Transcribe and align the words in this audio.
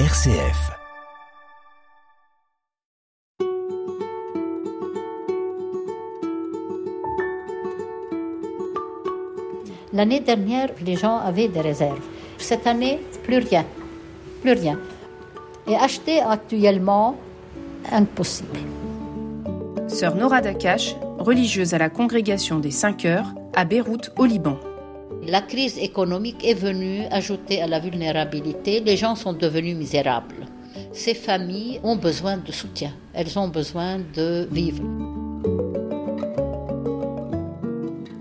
RCF. 0.00 0.72
L'année 9.92 10.18
dernière, 10.18 10.70
les 10.84 10.96
gens 10.96 11.18
avaient 11.18 11.46
des 11.46 11.60
réserves. 11.60 12.00
Cette 12.38 12.66
année, 12.66 12.98
plus 13.22 13.38
rien. 13.38 13.64
Plus 14.42 14.54
rien. 14.54 14.80
Et 15.68 15.76
acheter 15.76 16.20
actuellement, 16.20 17.16
impossible. 17.92 18.58
Sœur 19.86 20.16
Nora 20.16 20.40
Dakash, 20.40 20.96
religieuse 21.20 21.72
à 21.72 21.78
la 21.78 21.88
congrégation 21.88 22.58
des 22.58 22.72
5 22.72 23.04
heures 23.04 23.32
à 23.54 23.64
Beyrouth, 23.64 24.10
au 24.18 24.24
Liban. 24.24 24.58
La 25.26 25.40
crise 25.40 25.78
économique 25.78 26.44
est 26.44 26.54
venue 26.54 27.06
ajouter 27.10 27.62
à 27.62 27.66
la 27.66 27.80
vulnérabilité. 27.80 28.80
Les 28.80 28.96
gens 28.96 29.14
sont 29.14 29.32
devenus 29.32 29.74
misérables. 29.74 30.46
Ces 30.92 31.14
familles 31.14 31.80
ont 31.82 31.96
besoin 31.96 32.36
de 32.36 32.52
soutien. 32.52 32.92
Elles 33.14 33.38
ont 33.38 33.48
besoin 33.48 34.00
de 34.14 34.46
vivre. 34.50 34.82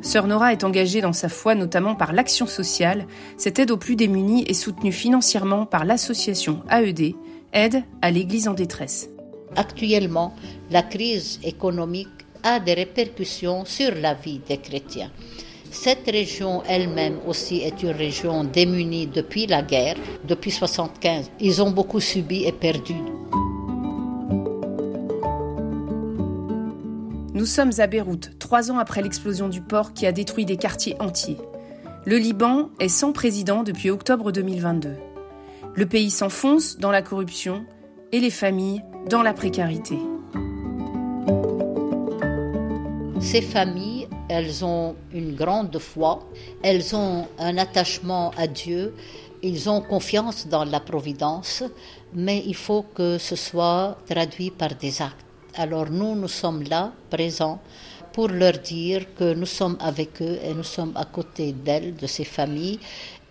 Sœur 0.02 0.27
Nora 0.27 0.53
est 0.53 0.63
engagée 0.63 1.02
dans 1.02 1.13
sa 1.13 1.27
foi 1.27 1.55
notamment 1.55 1.95
par 1.95 2.13
l'action 2.13 2.47
sociale. 2.47 3.05
Cette 3.38 3.59
aide 3.59 3.72
aux 3.72 3.77
plus 3.77 3.95
démunis 3.95 4.45
est 4.47 4.53
soutenue 4.53 4.91
financièrement 4.91 5.66
par 5.66 5.83
l'association 5.85 6.61
AED, 6.70 7.16
Aide 7.52 7.83
à 8.02 8.11
l'Église 8.11 8.47
en 8.47 8.53
détresse. 8.53 9.09
Actuellement, 9.55 10.33
la 10.72 10.81
crise 10.81 11.39
économique 11.44 12.08
a 12.44 12.59
des 12.59 12.73
répercussions 12.73 13.66
sur 13.66 13.94
la 13.95 14.13
vie 14.13 14.39
des 14.47 14.58
chrétiens. 14.58 15.11
Cette 15.73 16.05
région 16.05 16.61
elle-même 16.67 17.17
aussi 17.27 17.57
est 17.57 17.81
une 17.81 17.89
région 17.89 18.43
démunie 18.43 19.07
depuis 19.07 19.47
la 19.47 19.63
guerre, 19.63 19.95
depuis 20.23 20.51
1975. 20.51 21.31
Ils 21.39 21.63
ont 21.63 21.71
beaucoup 21.71 21.99
subi 21.99 22.45
et 22.45 22.51
perdu. 22.51 22.93
Nous 27.33 27.47
sommes 27.47 27.71
à 27.80 27.88
Beyrouth, 27.88 28.38
trois 28.38 28.71
ans 28.71 28.77
après 28.77 29.02
l'explosion 29.02 29.49
du 29.49 29.61
port 29.61 29.93
qui 29.93 30.05
a 30.05 30.11
détruit 30.11 30.45
des 30.45 30.57
quartiers 30.57 30.95
entiers. 30.99 31.39
Le 32.05 32.17
Liban 32.17 32.69
est 32.80 32.87
sans 32.87 33.11
président 33.11 33.63
depuis 33.63 33.89
octobre 33.89 34.31
2022. 34.31 34.91
Le 35.73 35.85
pays 35.87 36.11
s'enfonce 36.11 36.77
dans 36.77 36.91
la 36.91 37.02
corruption 37.02 37.65
et 38.11 38.19
les 38.19 38.30
familles 38.30 38.83
dans 39.09 39.23
la 39.23 39.33
précarité. 39.33 39.97
Ces 43.19 43.41
familles, 43.41 43.92
elles 44.34 44.66
ont 44.66 44.95
une 45.14 45.36
grande 45.36 45.78
foi, 45.78 46.28
elles 46.64 46.95
ont 46.95 47.28
un 47.38 47.56
attachement 47.59 48.31
à 48.36 48.48
Dieu, 48.48 48.95
ils 49.44 49.70
ont 49.70 49.81
confiance 49.81 50.48
dans 50.48 50.66
la 50.66 50.80
providence, 50.80 51.64
mais 52.16 52.42
il 52.48 52.56
faut 52.56 52.84
que 52.95 53.20
ce 53.20 53.36
soit 53.36 53.95
traduit 54.09 54.50
par 54.50 54.73
des 54.73 55.04
actes. 55.04 55.23
Alors 55.54 55.88
nous, 55.92 56.16
nous 56.16 56.28
sommes 56.28 56.64
là, 56.64 56.92
présents, 57.11 57.59
pour 58.11 58.28
leur 58.30 58.58
dire 58.58 59.14
que 59.14 59.36
nous 59.36 59.45
sommes 59.45 59.78
avec 59.80 60.20
eux 60.20 60.39
et 60.44 60.54
nous 60.56 60.64
sommes 60.64 60.94
à 60.95 61.06
côté 61.06 61.52
d'elles, 61.52 61.95
de 61.95 62.08
ces 62.08 62.23
familles, 62.23 62.80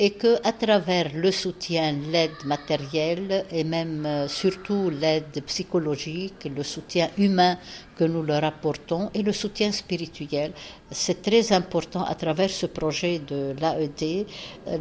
et 0.05 0.11
que 0.11 0.33
à 0.43 0.51
travers 0.51 1.13
le 1.15 1.31
soutien, 1.31 1.93
l'aide 2.11 2.41
matérielle 2.45 3.47
et 3.53 3.63
même 3.63 4.05
euh, 4.05 4.27
surtout 4.27 4.91
l'aide 4.91 5.41
psychologique, 5.47 6.51
le 6.57 6.65
soutien 6.65 7.09
humain 7.19 7.57
que 7.95 8.03
nous 8.03 8.25
leur 8.25 8.43
apportons 8.43 9.11
et 9.15 9.23
le 9.23 9.31
soutien 9.33 9.71
spirituel, 9.71 10.51
c'est 10.91 11.23
très 11.23 11.53
important 11.53 12.03
à 12.03 12.17
travers 12.17 12.51
ce 12.51 12.67
projet 12.67 13.21
de 13.21 13.55
l'AED. 13.61 14.27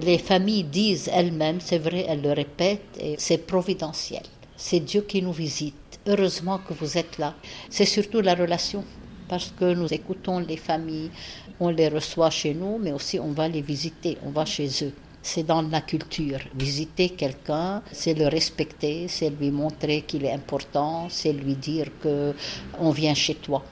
Les 0.02 0.18
familles 0.18 0.64
disent 0.64 1.08
elles-mêmes, 1.14 1.62
c'est 1.62 1.78
vrai, 1.78 2.04
elles 2.10 2.24
le 2.24 2.32
répètent, 2.32 2.98
et 3.00 3.14
c'est 3.20 3.46
providentiel. 3.46 4.24
C'est 4.58 4.80
Dieu 4.80 5.02
qui 5.02 5.22
nous 5.22 5.34
visite. 5.34 6.00
Heureusement 6.08 6.58
que 6.68 6.74
vous 6.74 6.98
êtes 6.98 7.20
là. 7.20 7.36
C'est 7.70 7.86
surtout 7.86 8.22
la 8.22 8.34
relation 8.34 8.84
parce 9.30 9.54
que 9.58 9.72
nous 9.76 9.94
écoutons 9.94 10.40
les 10.40 10.58
familles, 10.58 11.12
on 11.60 11.70
les 11.70 11.90
reçoit 11.90 12.32
chez 12.32 12.56
nous, 12.56 12.80
mais 12.80 12.92
aussi 12.92 13.20
on 13.20 13.34
va 13.34 13.48
les 13.48 13.62
visiter, 13.62 14.18
on 14.26 14.32
va 14.32 14.46
chez 14.46 14.68
eux. 14.82 14.94
C'est 15.24 15.44
dans 15.44 15.62
la 15.62 15.82
culture. 15.82 16.40
Visiter 16.56 17.10
quelqu'un, 17.10 17.84
c'est 17.92 18.14
le 18.16 18.28
respecter, 18.28 19.08
c'est 19.08 19.30
lui 19.30 19.52
montrer 19.52 20.02
qu'il 20.02 20.26
est 20.26 20.34
important, 20.34 21.08
c'est 21.10 21.32
lui 21.34 21.56
dire 21.56 21.88
que 22.02 22.34
on 22.80 22.90
vient 22.90 23.14
chez 23.14 23.36
toi. 23.36 23.64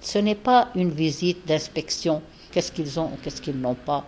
Ce 0.00 0.18
n'est 0.18 0.34
pas 0.34 0.70
une 0.74 0.90
visite 0.90 1.46
d'inspection. 1.46 2.22
Qu'est-ce 2.50 2.72
qu'ils 2.72 2.98
ont 2.98 3.06
ou 3.06 3.18
qu'est-ce 3.22 3.40
qu'ils 3.40 3.60
n'ont 3.60 3.74
pas. 3.74 4.04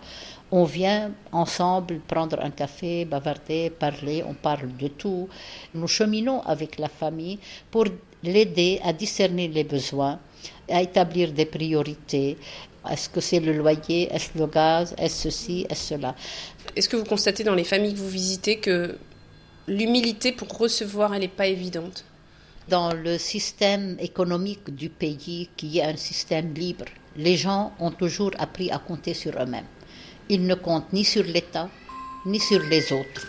On 0.51 0.63
vient 0.63 1.11
ensemble 1.31 1.99
prendre 2.07 2.39
un 2.41 2.49
café, 2.49 3.05
bavarder, 3.05 3.69
parler, 3.69 4.23
on 4.27 4.33
parle 4.33 4.75
de 4.77 4.87
tout. 4.87 5.29
Nous 5.75 5.87
cheminons 5.87 6.41
avec 6.41 6.79
la 6.79 6.89
famille 6.89 7.37
pour 7.69 7.85
l'aider 8.23 8.81
à 8.83 8.91
discerner 8.91 9.47
les 9.47 9.63
besoins, 9.63 10.19
à 10.67 10.81
établir 10.81 11.31
des 11.31 11.45
priorités. 11.45 12.37
Est-ce 12.87 13.09
que 13.09 13.19
c'est 13.19 13.39
le 13.39 13.53
loyer? 13.53 14.13
Est-ce 14.13 14.37
le 14.37 14.47
gaz? 14.47 14.93
Est-ce 14.97 15.23
ceci? 15.23 15.65
Est-ce 15.69 15.95
cela? 15.95 16.15
Est-ce 16.75 16.87
que 16.87 16.95
vous 16.95 17.03
constatez 17.03 17.43
dans 17.43 17.55
les 17.55 17.63
familles 17.63 17.93
que 17.93 17.99
vous 17.99 18.09
visitez 18.09 18.59
que 18.59 18.97
l'humilité 19.67 20.31
pour 20.31 20.47
recevoir, 20.57 21.13
elle 21.13 21.21
n'est 21.21 21.27
pas 21.27 21.47
évidente? 21.47 22.05
Dans 22.69 22.93
le 22.93 23.17
système 23.17 23.97
économique 23.99 24.73
du 24.75 24.89
pays, 24.89 25.49
qui 25.57 25.79
est 25.79 25.83
un 25.83 25.97
système 25.97 26.53
libre, 26.53 26.85
les 27.17 27.35
gens 27.35 27.73
ont 27.79 27.91
toujours 27.91 28.31
appris 28.37 28.69
à 28.71 28.77
compter 28.77 29.13
sur 29.13 29.33
eux-mêmes. 29.41 29.65
Ils 30.29 30.45
ne 30.45 30.53
comptent 30.55 30.93
ni 30.93 31.03
sur 31.03 31.23
l'État, 31.23 31.67
ni 32.25 32.39
sur 32.39 32.61
les 32.61 32.93
autres. 32.93 33.27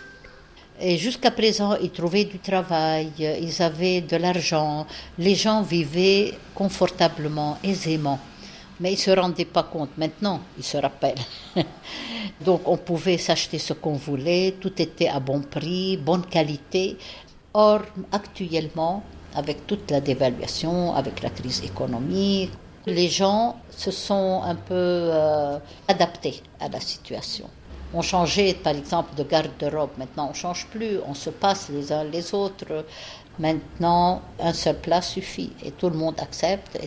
Et 0.79 0.97
jusqu'à 0.97 1.31
présent, 1.31 1.75
ils 1.75 1.91
trouvaient 1.91 2.25
du 2.25 2.39
travail, 2.39 3.11
ils 3.19 3.61
avaient 3.61 4.01
de 4.01 4.17
l'argent, 4.17 4.87
les 5.17 5.35
gens 5.35 5.61
vivaient 5.61 6.33
confortablement, 6.55 7.57
aisément. 7.63 8.19
Mais 8.81 8.93
ils 8.93 8.95
ne 8.95 8.99
se 8.99 9.11
rendaient 9.11 9.45
pas 9.45 9.63
compte. 9.63 9.91
Maintenant, 9.97 10.41
ils 10.57 10.63
se 10.63 10.77
rappellent. 10.77 11.15
Donc, 12.45 12.67
on 12.67 12.77
pouvait 12.77 13.17
s'acheter 13.17 13.59
ce 13.59 13.73
qu'on 13.73 13.93
voulait, 13.93 14.55
tout 14.59 14.81
était 14.81 15.07
à 15.07 15.19
bon 15.19 15.41
prix, 15.41 15.97
bonne 15.97 16.25
qualité. 16.25 16.97
Or, 17.53 17.81
actuellement, 18.11 19.03
avec 19.35 19.67
toute 19.67 19.89
la 19.91 20.01
dévaluation, 20.01 20.93
avec 20.95 21.21
la 21.21 21.29
crise 21.29 21.63
économique, 21.63 22.51
les 22.87 23.07
gens 23.07 23.57
se 23.69 23.91
sont 23.91 24.41
un 24.43 24.55
peu 24.55 24.73
euh, 24.73 25.57
adaptés 25.87 26.41
à 26.59 26.67
la 26.67 26.79
situation. 26.79 27.47
On 27.93 28.01
changeait, 28.01 28.53
par 28.53 28.75
exemple, 28.75 29.15
de 29.15 29.23
garde-robe. 29.23 29.91
Maintenant, 29.97 30.29
on 30.31 30.33
change 30.33 30.65
plus. 30.67 30.97
On 31.05 31.13
se 31.13 31.29
passe 31.29 31.69
les 31.69 31.91
uns 31.91 32.05
les 32.05 32.33
autres. 32.33 32.85
Maintenant, 33.37 34.21
un 34.39 34.53
seul 34.53 34.77
plat 34.77 35.01
suffit 35.01 35.51
et 35.63 35.71
tout 35.71 35.89
le 35.89 35.97
monde 35.97 36.15
accepte. 36.19 36.79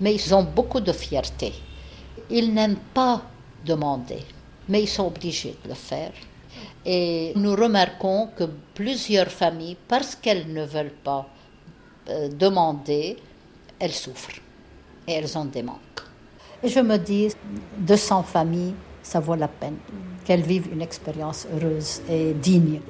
Mais 0.00 0.14
ils 0.14 0.34
ont 0.34 0.42
beaucoup 0.42 0.80
de 0.80 0.92
fierté. 0.92 1.52
Ils 2.30 2.52
n'aiment 2.52 2.78
pas 2.94 3.22
demander, 3.64 4.22
mais 4.68 4.82
ils 4.82 4.88
sont 4.88 5.06
obligés 5.06 5.56
de 5.62 5.68
le 5.68 5.74
faire. 5.74 6.12
Et 6.84 7.32
nous 7.36 7.54
remarquons 7.54 8.28
que 8.36 8.44
plusieurs 8.74 9.28
familles, 9.28 9.76
parce 9.88 10.14
qu'elles 10.14 10.52
ne 10.52 10.64
veulent 10.64 10.96
pas 11.04 11.28
euh, 12.08 12.28
demander, 12.28 13.16
elles 13.78 13.92
souffrent 13.92 14.40
et 15.06 15.12
elles 15.12 15.36
ont 15.36 15.44
des 15.44 15.62
manques. 15.62 15.78
Et 16.62 16.68
je 16.68 16.80
me 16.80 16.96
dis, 16.96 17.28
200 17.78 18.22
familles, 18.22 18.74
ça 19.02 19.20
vaut 19.20 19.34
la 19.34 19.48
peine 19.48 19.76
qu'elles 20.24 20.42
vivent 20.42 20.68
une 20.72 20.82
expérience 20.82 21.46
heureuse 21.52 22.02
et 22.08 22.32
digne. 22.34 22.80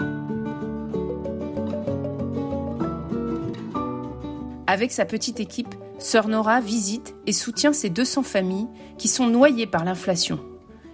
Avec 4.66 4.92
sa 4.92 5.04
petite 5.04 5.40
équipe, 5.40 5.74
Sœur 6.00 6.28
Nora 6.28 6.62
visite 6.62 7.14
et 7.26 7.32
soutient 7.32 7.74
ces 7.74 7.90
200 7.90 8.22
familles 8.22 8.68
qui 8.96 9.06
sont 9.06 9.26
noyées 9.26 9.66
par 9.66 9.84
l'inflation. 9.84 10.40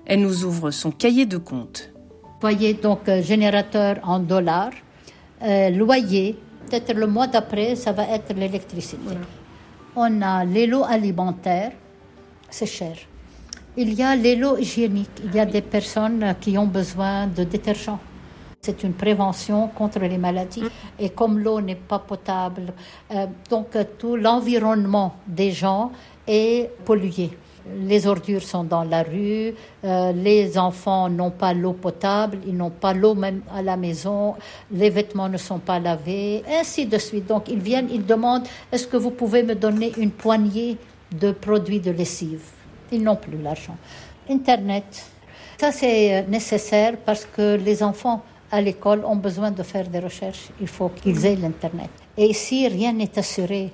Elle 0.04 0.20
nous 0.20 0.44
ouvre 0.44 0.72
son 0.72 0.90
cahier 0.90 1.26
de 1.26 1.36
compte. 1.36 1.90
Voyez 2.40 2.74
donc 2.74 3.08
euh, 3.08 3.22
générateur 3.22 3.98
en 4.02 4.18
dollars, 4.18 4.72
euh, 5.42 5.70
loyer, 5.70 6.36
peut-être 6.68 6.92
le 6.92 7.06
mois 7.06 7.28
d'après, 7.28 7.76
ça 7.76 7.92
va 7.92 8.08
être 8.08 8.34
l'électricité. 8.34 9.16
On 9.94 10.22
a 10.22 10.44
les 10.44 10.66
lots 10.66 10.84
alimentaires, 10.84 11.72
c'est 12.50 12.66
cher. 12.66 12.97
Il 13.76 13.94
y 13.94 14.02
a 14.02 14.16
les 14.16 14.34
lots 14.34 14.56
hygiéniques. 14.59 15.22
Il 15.24 15.34
y 15.34 15.38
a 15.38 15.47
des 15.47 15.62
personnes 15.62 16.34
qui 16.41 16.59
ont 16.59 16.66
besoin 16.66 17.28
de 17.28 17.44
détergents. 17.44 18.00
C'est 18.66 18.83
une 18.83 18.95
prévention 18.95 19.68
contre 19.68 20.01
les 20.01 20.18
maladies. 20.18 20.65
Et 20.98 21.10
comme 21.10 21.39
l'eau 21.39 21.60
n'est 21.60 21.77
pas 21.77 22.01
potable, 22.01 22.72
euh, 23.13 23.27
donc 23.48 23.77
euh, 23.77 23.84
tout 23.97 24.16
l'environnement 24.16 25.15
des 25.24 25.53
gens 25.53 25.92
est 26.27 26.68
pollué. 26.84 27.30
Les 27.78 28.09
ordures 28.09 28.42
sont 28.42 28.65
dans 28.65 28.83
la 28.83 29.04
rue, 29.04 29.54
euh, 29.84 30.10
les 30.10 30.59
enfants 30.59 31.09
n'ont 31.09 31.30
pas 31.30 31.54
l'eau 31.54 31.74
potable, 31.74 32.39
ils 32.45 32.57
n'ont 32.57 32.71
pas 32.71 32.92
l'eau 32.92 33.15
même 33.15 33.42
à 33.54 33.63
la 33.63 33.77
maison, 33.77 34.34
les 34.72 34.91
vêtements 34.91 35.28
ne 35.28 35.36
sont 35.36 35.60
pas 35.60 35.78
lavés, 35.78 36.42
ainsi 36.59 36.86
de 36.86 36.98
suite. 36.98 37.28
Donc 37.28 37.48
ils 37.48 37.60
viennent, 37.60 37.89
ils 37.89 38.04
demandent, 38.04 38.48
est-ce 38.72 38.89
que 38.89 38.97
vous 38.97 39.12
pouvez 39.12 39.45
me 39.45 39.54
donner 39.54 39.92
une 39.97 40.10
poignée 40.10 40.77
de 41.12 41.30
produits 41.30 41.78
de 41.78 41.92
lessive? 41.92 42.42
Ils 42.91 43.03
n'ont 43.04 43.15
plus 43.15 43.41
l'argent. 43.41 43.77
Internet, 44.28 45.07
ça 45.57 45.71
c'est 45.71 46.27
nécessaire 46.27 46.95
parce 47.04 47.24
que 47.24 47.54
les 47.54 47.84
enfants 47.84 48.24
à 48.51 48.60
l'école 48.60 49.04
ont 49.04 49.16
besoin 49.16 49.51
de 49.51 49.63
faire 49.63 49.89
des 49.89 49.98
recherches, 49.98 50.48
il 50.60 50.69
faut 50.69 50.89
qu'ils 50.89 51.25
aient 51.27 51.37
l'Internet. 51.37 51.91
Et 52.16 52.27
ici, 52.27 52.69
rien 52.69 52.93
n'est 52.93 53.19
assuré. 53.19 53.72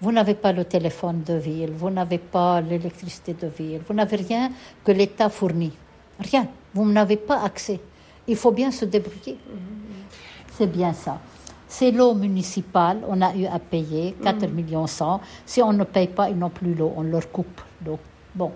Vous 0.00 0.12
n'avez 0.12 0.34
pas 0.34 0.52
le 0.52 0.64
téléphone 0.64 1.22
de 1.22 1.34
ville, 1.34 1.70
vous 1.72 1.90
n'avez 1.90 2.18
pas 2.18 2.60
l'électricité 2.60 3.34
de 3.34 3.46
ville, 3.46 3.80
vous 3.86 3.94
n'avez 3.94 4.16
rien 4.16 4.50
que 4.84 4.92
l'État 4.92 5.28
fournit. 5.28 5.72
Rien. 6.18 6.46
Vous 6.74 6.84
n'avez 6.90 7.16
pas 7.16 7.42
accès. 7.42 7.80
Il 8.28 8.36
faut 8.36 8.50
bien 8.50 8.70
se 8.70 8.84
débrouiller. 8.84 9.38
C'est 10.52 10.66
bien 10.66 10.92
ça. 10.92 11.18
C'est 11.68 11.90
l'eau 11.90 12.14
municipale, 12.14 12.98
on 13.08 13.20
a 13.22 13.34
eu 13.34 13.46
à 13.46 13.58
payer 13.58 14.14
4 14.22 14.46
millions 14.48 14.86
100. 14.86 15.20
Si 15.44 15.62
on 15.62 15.72
ne 15.72 15.84
paye 15.84 16.08
pas, 16.08 16.30
ils 16.30 16.36
n'ont 16.36 16.50
plus 16.50 16.74
l'eau, 16.74 16.92
on 16.96 17.02
leur 17.02 17.30
coupe 17.30 17.60
l'eau. 17.84 17.98
Bon. 18.34 18.52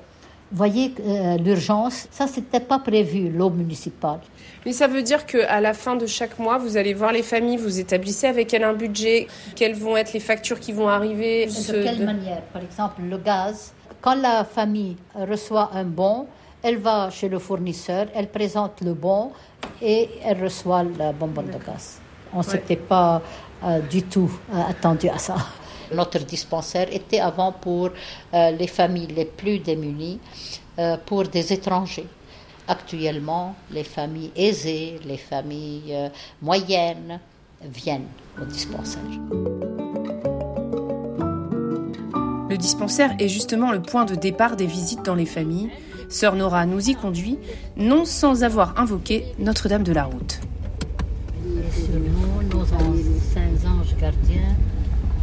Voyez 0.52 0.94
euh, 1.00 1.36
l'urgence, 1.38 2.08
ça 2.10 2.26
c'était 2.26 2.60
pas 2.60 2.78
prévu, 2.78 3.30
l'eau 3.30 3.50
municipale. 3.50 4.20
Mais 4.66 4.72
ça 4.72 4.86
veut 4.86 5.02
dire 5.02 5.24
qu'à 5.26 5.60
la 5.60 5.72
fin 5.72 5.96
de 5.96 6.06
chaque 6.06 6.38
mois, 6.38 6.58
vous 6.58 6.76
allez 6.76 6.94
voir 6.94 7.12
les 7.12 7.22
familles, 7.22 7.56
vous 7.56 7.78
établissez 7.80 8.26
avec 8.26 8.52
elles 8.52 8.64
un 8.64 8.74
budget, 8.74 9.26
quelles 9.54 9.74
vont 9.74 9.96
être 9.96 10.12
les 10.12 10.20
factures 10.20 10.60
qui 10.60 10.72
vont 10.72 10.88
arriver. 10.88 11.46
De 11.46 11.82
quelle 11.82 12.04
manière? 12.04 12.42
Par 12.52 12.62
exemple, 12.62 13.02
le 13.02 13.16
gaz, 13.18 13.72
quand 14.00 14.14
la 14.14 14.44
famille 14.44 14.96
reçoit 15.14 15.70
un 15.72 15.84
bon, 15.84 16.26
elle 16.62 16.78
va 16.78 17.10
chez 17.10 17.28
le 17.28 17.38
fournisseur, 17.38 18.06
elle 18.14 18.28
présente 18.28 18.82
le 18.82 18.92
bon 18.92 19.32
et 19.80 20.10
elle 20.24 20.42
reçoit 20.42 20.82
le 20.82 21.12
bonbon 21.12 21.42
de 21.42 21.52
gaz. 21.64 22.00
On 22.32 22.38
ne 22.38 22.42
s'était 22.42 22.76
pas 22.76 23.22
euh, 23.64 23.80
du 23.80 24.02
tout 24.02 24.30
euh, 24.54 24.60
attendu 24.68 25.08
à 25.08 25.18
ça. 25.18 25.36
Notre 25.92 26.20
dispensaire 26.20 26.88
était 26.92 27.20
avant 27.20 27.52
pour 27.52 27.90
euh, 28.34 28.50
les 28.50 28.66
familles 28.66 29.08
les 29.08 29.24
plus 29.24 29.58
démunies, 29.58 30.18
pour 31.04 31.24
des 31.24 31.52
étrangers. 31.52 32.06
Actuellement, 32.66 33.54
les 33.70 33.84
familles 33.84 34.30
aisées, 34.34 34.98
les 35.04 35.18
familles 35.18 36.10
moyennes 36.40 37.20
viennent 37.62 38.06
au 38.40 38.46
dispensaire. 38.46 39.02
Le 42.48 42.56
dispensaire 42.56 43.14
est 43.18 43.28
justement 43.28 43.72
le 43.72 43.82
point 43.82 44.06
de 44.06 44.14
départ 44.14 44.56
des 44.56 44.64
visites 44.64 45.04
dans 45.04 45.16
les 45.16 45.26
familles. 45.26 45.70
Sœur 46.08 46.34
Nora 46.34 46.64
nous 46.64 46.88
y 46.88 46.94
conduit, 46.94 47.36
non 47.76 48.06
sans 48.06 48.42
avoir 48.42 48.80
invoqué 48.80 49.26
Notre-Dame 49.38 49.82
de 49.82 49.92
la 49.92 50.04
Route 50.04 50.40
nous, 51.98 52.42
nos 52.48 52.64
saints 52.64 53.68
anges 53.68 53.96
gardiens, 54.00 54.56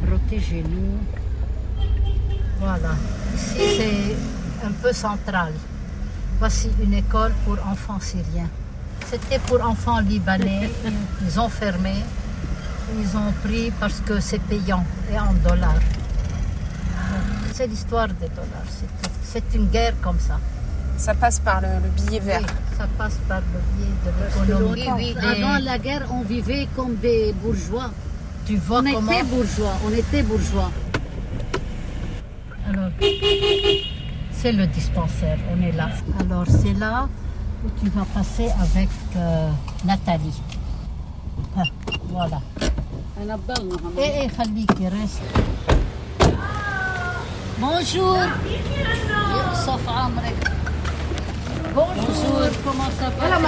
protégez-nous. 0.07 0.97
Voilà, 2.59 2.95
ici 3.35 3.59
c'est 3.77 4.65
un 4.65 4.71
peu 4.81 4.91
central. 4.93 5.53
Voici 6.39 6.69
une 6.81 6.93
école 6.93 7.33
pour 7.45 7.57
enfants 7.67 7.99
syriens. 7.99 8.49
C'était 9.09 9.39
pour 9.39 9.61
enfants 9.65 9.99
libanais, 9.99 10.69
ils 11.23 11.39
ont 11.39 11.49
fermé, 11.49 11.93
ils 12.99 13.17
ont 13.17 13.31
pris 13.43 13.71
parce 13.79 14.01
que 14.01 14.19
c'est 14.19 14.39
payant 14.39 14.83
et 15.11 15.19
en 15.19 15.33
dollars. 15.47 15.79
C'est 17.53 17.67
l'histoire 17.67 18.07
des 18.07 18.29
dollars, 18.29 18.69
c'est 19.23 19.55
une 19.55 19.67
guerre 19.67 19.93
comme 20.01 20.19
ça. 20.19 20.39
Ça 20.97 21.13
passe 21.13 21.39
par 21.39 21.61
le, 21.61 21.67
billet 21.95 22.19
vert. 22.19 22.41
ça 22.75 22.87
passe 22.97 23.17
par 23.27 23.41
le 23.53 23.59
biais 23.73 23.95
de 24.03 24.55
l'économie. 24.55 25.15
Avant 25.21 25.59
la 25.59 25.77
guerre, 25.77 26.07
on 26.11 26.21
vivait 26.23 26.67
comme 26.75 26.95
des 26.95 27.33
bourgeois. 27.33 27.91
Tu 28.47 28.55
vois 28.55 28.79
on 28.79 28.85
était 28.85 29.23
bourgeois, 29.23 29.73
on 29.85 29.91
était 29.91 30.23
bourgeois. 30.23 30.71
Alors, 32.65 32.89
c'est 34.31 34.53
le 34.53 34.67
dispensaire, 34.67 35.37
on 35.53 35.61
est 35.61 35.73
là. 35.73 35.89
Alors, 36.21 36.45
c'est 36.47 36.73
là 36.73 37.09
où 37.65 37.69
tu 37.77 37.89
vas 37.89 38.05
passer 38.05 38.47
avec 38.61 38.87
euh, 39.17 39.51
Nathalie. 39.83 40.41
Ah, 41.57 41.63
voilà. 42.09 42.39
Et, 43.97 44.01
et 44.01 44.11
eh, 44.23 44.29
Khalid 44.29 44.73
qui 44.75 44.87
reste. 44.87 45.21
Bonjour. 47.59 48.17
Bonjour, 51.77 52.41
comment 52.65 52.89
ça 52.89 53.11
va 53.11 53.39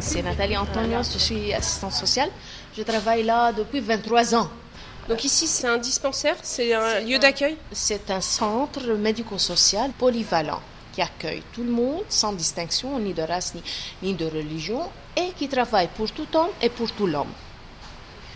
C'est 0.00 0.22
Nathalie 0.22 0.56
Antonios, 0.56 1.04
je 1.12 1.18
suis 1.18 1.54
assistante 1.54 1.92
sociale. 1.92 2.28
Je 2.76 2.82
travaille 2.82 3.22
là 3.22 3.52
depuis 3.52 3.78
23 3.78 4.34
ans. 4.34 4.50
Donc 5.08 5.22
ici, 5.22 5.46
c'est 5.46 5.68
un 5.68 5.78
dispensaire, 5.78 6.34
c'est 6.42 6.74
un 6.74 6.98
lieu 6.98 7.20
d'accueil 7.20 7.56
C'est 7.70 8.10
un 8.10 8.20
centre 8.20 8.84
médico-social 8.94 9.92
polyvalent 9.96 10.60
qui 10.92 11.00
accueille 11.00 11.44
tout 11.52 11.62
le 11.62 11.70
monde 11.70 12.02
sans 12.08 12.32
distinction 12.32 12.98
ni 12.98 13.14
de 13.14 13.22
race 13.22 13.54
ni, 13.54 13.62
ni 14.02 14.14
de 14.14 14.24
religion 14.24 14.80
et 15.16 15.30
qui 15.38 15.46
travaille 15.46 15.90
pour 15.94 16.10
tout 16.10 16.26
homme 16.34 16.50
et 16.60 16.70
pour 16.70 16.90
tout 16.90 17.06
l'homme. 17.06 17.32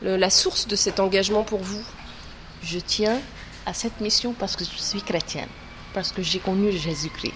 La 0.01 0.31
source 0.31 0.69
de 0.69 0.77
cet 0.77 1.01
engagement 1.01 1.43
pour 1.43 1.59
vous 1.59 1.83
Je 2.63 2.79
tiens 2.79 3.19
à 3.67 3.75
cette 3.75 4.01
mission 4.01 4.33
parce 4.33 4.55
que 4.55 4.65
je 4.65 4.79
suis 4.79 5.03
chrétienne, 5.03 5.49
parce 5.93 6.13
que 6.13 6.23
j'ai 6.23 6.39
connu 6.39 6.71
Jésus-Christ 6.71 7.35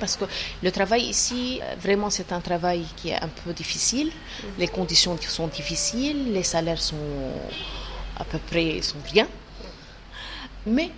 parce 0.00 0.16
que 0.16 0.24
le 0.62 0.72
travail 0.72 1.02
ici, 1.02 1.60
euh, 1.62 1.74
vraiment, 1.80 2.10
c'est 2.10 2.32
un 2.32 2.40
travail 2.40 2.84
qui 2.96 3.10
est 3.10 3.22
un 3.22 3.28
peu 3.28 3.52
difficile. 3.52 4.10
Les 4.58 4.68
conditions 4.68 5.16
sont 5.20 5.46
difficiles, 5.46 6.32
les 6.32 6.42
salaires 6.42 6.82
sont 6.82 6.96
à 8.16 8.24
peu 8.24 8.38
près 8.38 8.80
sont 8.82 8.98
bien. 9.12 9.28
Mais 10.66 10.90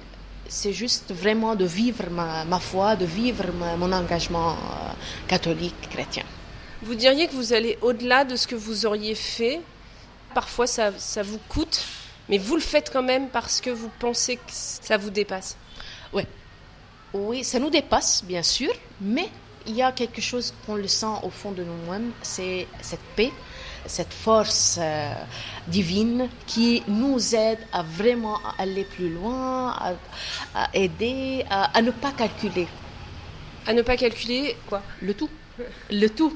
c'est 0.49 0.73
juste 0.73 1.13
vraiment 1.13 1.55
de 1.55 1.65
vivre 1.65 2.09
ma, 2.11 2.45
ma 2.45 2.59
foi, 2.59 2.97
de 2.97 3.05
vivre 3.05 3.47
mon 3.79 3.93
engagement 3.93 4.53
euh, 4.53 4.57
catholique, 5.29 5.75
chrétien. 5.91 6.25
Vous 6.83 6.95
diriez 6.95 7.29
que 7.29 7.35
vous 7.35 7.53
allez 7.53 7.79
au-delà 7.81 8.25
de 8.25 8.37
ce 8.37 8.47
que 8.47 8.57
vous 8.57 8.87
auriez 8.87 9.15
fait 9.15 9.61
Parfois, 10.35 10.67
ça, 10.67 10.93
ça 10.97 11.23
vous 11.23 11.39
coûte, 11.49 11.85
mais 12.29 12.39
vous 12.39 12.55
le 12.55 12.63
faites 12.63 12.91
quand 12.91 13.03
même 13.03 13.29
parce 13.29 13.61
que 13.61 13.71
vous 13.71 13.91
pensez 13.99 14.37
que 14.37 14.43
ça 14.49 14.97
vous 14.97 15.11
dépasse 15.11 15.57
Oui, 16.13 16.23
oui, 17.14 17.44
ça 17.44 17.59
nous 17.59 17.70
dépasse, 17.70 18.25
bien 18.25 18.43
sûr, 18.43 18.73
mais 19.00 19.29
il 19.67 19.75
y 19.75 19.82
a 19.82 19.93
quelque 19.93 20.20
chose 20.20 20.53
qu'on 20.64 20.76
le 20.76 20.88
sent 20.88 21.14
au 21.23 21.31
fond 21.31 21.53
de 21.53 21.62
nous-mêmes, 21.62 22.12
c'est 22.23 22.67
cette 22.81 23.03
paix, 23.17 23.31
cette 23.87 24.12
force 24.12 24.79
euh, 24.81 25.12
divine 25.69 26.29
qui 26.47 26.82
nous 26.88 27.35
aide 27.35 27.59
à 27.73 27.82
vraiment 27.82 28.38
aller 28.59 28.85
plus 28.85 29.11
loin, 29.11 29.76
à, 30.55 30.69
aider, 30.75 31.44
à, 31.50 31.81
ne 31.82 31.91
pas 31.91 32.12
calculer. 32.12 32.67
À 33.67 33.73
ne 33.75 33.82
pas 33.82 33.97
calculer 33.97 34.56
quoi? 34.67 34.82
Le 35.03 35.15
tout. 35.15 35.31
Le 35.91 36.08
tout. 36.08 36.32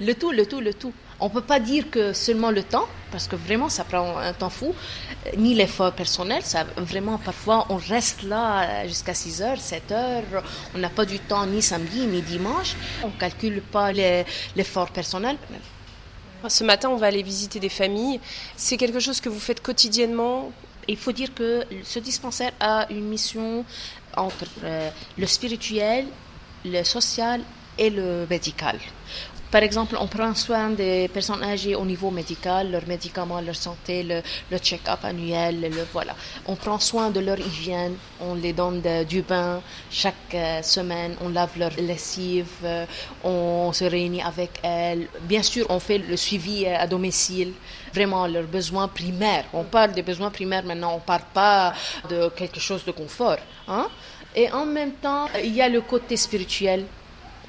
le 0.00 0.14
tout, 0.14 0.30
le 0.32 0.46
tout, 0.46 0.60
le 0.60 0.74
tout. 0.74 0.94
On 1.20 1.26
ne 1.26 1.30
peut 1.30 1.42
pas 1.42 1.60
dire 1.60 1.90
que 1.90 2.12
seulement 2.12 2.50
le 2.50 2.62
temps, 2.62 2.86
parce 3.12 3.28
que 3.28 3.36
vraiment 3.36 3.68
ça 3.68 3.84
prend 3.84 4.16
un 4.18 4.32
temps 4.32 4.50
fou, 4.50 4.74
ni 5.36 5.54
l'effort 5.54 5.92
personnel. 5.92 6.42
Ça, 6.42 6.64
vraiment, 6.76 7.18
parfois 7.18 7.66
on 7.68 7.76
reste 7.76 8.22
là 8.22 8.86
jusqu'à 8.86 9.14
6 9.14 9.42
heures, 9.42 9.60
7 9.60 9.92
heures, 9.92 10.42
on 10.74 10.78
n'a 10.78 10.88
pas 10.88 11.04
du 11.04 11.18
temps 11.18 11.44
ni 11.46 11.60
samedi 11.60 12.06
ni 12.06 12.22
dimanche, 12.22 12.74
on 13.02 13.08
ne 13.08 13.12
calcule 13.12 13.60
pas 13.60 13.92
l'effort 13.92 14.90
personnel. 14.90 15.36
Ce 16.48 16.64
matin, 16.64 16.88
on 16.88 16.96
va 16.96 17.08
aller 17.08 17.22
visiter 17.22 17.60
des 17.60 17.68
familles. 17.68 18.18
C'est 18.56 18.78
quelque 18.78 18.98
chose 18.98 19.20
que 19.20 19.28
vous 19.28 19.40
faites 19.40 19.62
quotidiennement? 19.62 20.50
Il 20.88 20.96
faut 20.96 21.12
dire 21.12 21.34
que 21.34 21.64
ce 21.84 21.98
dispensaire 21.98 22.52
a 22.58 22.86
une 22.90 23.04
mission 23.04 23.64
entre 24.16 24.46
euh, 24.64 24.90
le 25.18 25.26
spirituel, 25.26 26.06
le 26.64 26.82
social 26.82 27.42
et 27.78 27.90
le 27.90 28.26
médical. 28.28 28.78
Par 29.50 29.64
exemple, 29.64 29.96
on 29.98 30.06
prend 30.06 30.32
soin 30.34 30.70
des 30.70 31.08
personnes 31.08 31.42
âgées 31.42 31.74
au 31.74 31.84
niveau 31.84 32.12
médical, 32.12 32.70
leurs 32.70 32.86
médicaments, 32.86 33.40
leur 33.40 33.56
santé, 33.56 34.04
le, 34.04 34.58
check-up 34.58 35.00
annuel, 35.02 35.60
le, 35.60 35.86
voilà. 35.92 36.14
On 36.46 36.54
prend 36.54 36.78
soin 36.78 37.10
de 37.10 37.18
leur 37.18 37.38
hygiène, 37.40 37.96
on 38.20 38.34
les 38.34 38.52
donne 38.52 38.80
du 39.08 39.22
bain 39.22 39.60
chaque 39.90 40.14
euh, 40.34 40.62
semaine, 40.62 41.16
on 41.20 41.30
lave 41.30 41.58
leur 41.58 41.72
lessive, 41.78 42.46
euh, 42.62 42.86
on 43.24 43.72
se 43.72 43.84
réunit 43.84 44.22
avec 44.22 44.60
elles. 44.62 45.08
Bien 45.22 45.42
sûr, 45.42 45.66
on 45.68 45.80
fait 45.80 45.98
le 45.98 46.16
suivi 46.16 46.64
euh, 46.66 46.76
à 46.78 46.86
domicile, 46.86 47.52
vraiment 47.92 48.28
leurs 48.28 48.46
besoins 48.46 48.86
primaires. 48.86 49.46
On 49.52 49.64
parle 49.64 49.92
des 49.92 50.02
besoins 50.02 50.30
primaires 50.30 50.64
maintenant, 50.64 50.92
on 50.92 50.96
ne 50.98 51.00
parle 51.00 51.24
pas 51.34 51.74
de 52.08 52.28
quelque 52.28 52.60
chose 52.60 52.84
de 52.84 52.92
confort. 52.92 53.38
Hein? 53.66 53.88
Et 54.36 54.48
en 54.52 54.64
même 54.64 54.92
temps, 54.92 55.26
il 55.42 55.52
y 55.52 55.60
a 55.60 55.68
le 55.68 55.80
côté 55.80 56.16
spirituel 56.16 56.86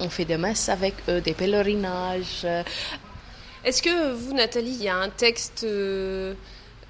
on 0.02 0.10
fait 0.10 0.26
des 0.26 0.38
messes 0.38 0.68
avec 0.70 0.96
eux, 1.08 1.22
des 1.22 1.34
pèlerinages. 1.34 2.46
Est-ce 3.64 3.84
que 3.84 4.14
vous, 4.14 4.34
Nathalie, 4.34 4.72
il 4.72 4.84
y 4.84 4.90
a 4.90 4.96
un 4.96 5.10
texte 5.10 5.64
euh, 5.66 6.34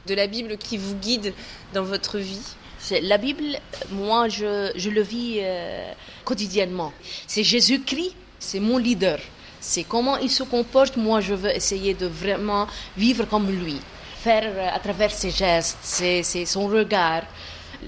de 0.08 0.13
la 0.13 0.27
Bible 0.27 0.56
qui 0.58 0.77
vous 0.77 0.96
guide 0.96 1.34
dans 1.74 1.84
votre 1.84 2.18
vie? 2.18 2.56
La 3.03 3.18
Bible, 3.18 3.44
moi, 3.91 4.30
je, 4.30 4.89
le 4.89 5.01
vis 5.01 5.39
euh, 5.41 5.91
quotidiennement. 6.24 6.94
C'est 7.27 7.44
Jésus-Christ, 7.44 8.15
c'est 8.39 8.62
mon 8.62 8.77
leader. 8.77 9.20
C'est 9.60 9.84
comment 9.84 10.18
il 10.18 10.32
se 10.32 10.44
comporte. 10.44 10.96
Moi, 10.96 11.20
je 11.20 11.34
veux 11.34 11.51
essayer 11.51 11.94
de 11.94 12.08
vraiment 12.08 12.68
vivre 12.98 13.25
comme 13.25 13.51
lui, 13.51 13.80
faire 14.24 14.46
euh, 14.46 14.70
à 14.74 14.80
travers 14.80 15.12
ses 15.12 15.30
gestes, 15.30 15.77
ses, 15.82 16.24
son 16.46 16.68
regard, 16.68 17.24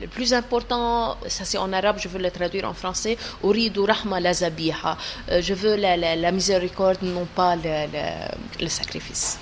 le 0.01 0.07
plus 0.07 0.33
important, 0.33 1.17
ça 1.27 1.45
c'est 1.45 1.57
en 1.57 1.71
arabe, 1.73 1.97
je 1.99 2.07
veux 2.07 2.19
le 2.19 2.31
traduire 2.31 2.67
en 2.67 2.73
français, 2.73 3.17
Uridu 3.43 3.81
rahma 3.81 4.19
la 4.19 4.33
zabiha. 4.33 4.97
Euh, 5.29 5.41
Je 5.41 5.53
veux 5.53 5.75
la, 5.75 5.95
la- 5.97 6.15
la 6.15 6.31
miséricorde, 6.31 6.97
non 7.03 7.25
pas 7.25 7.55
le, 7.55 7.87
le- 7.91 8.63
le 8.63 8.69
sacrifice. 8.69 9.37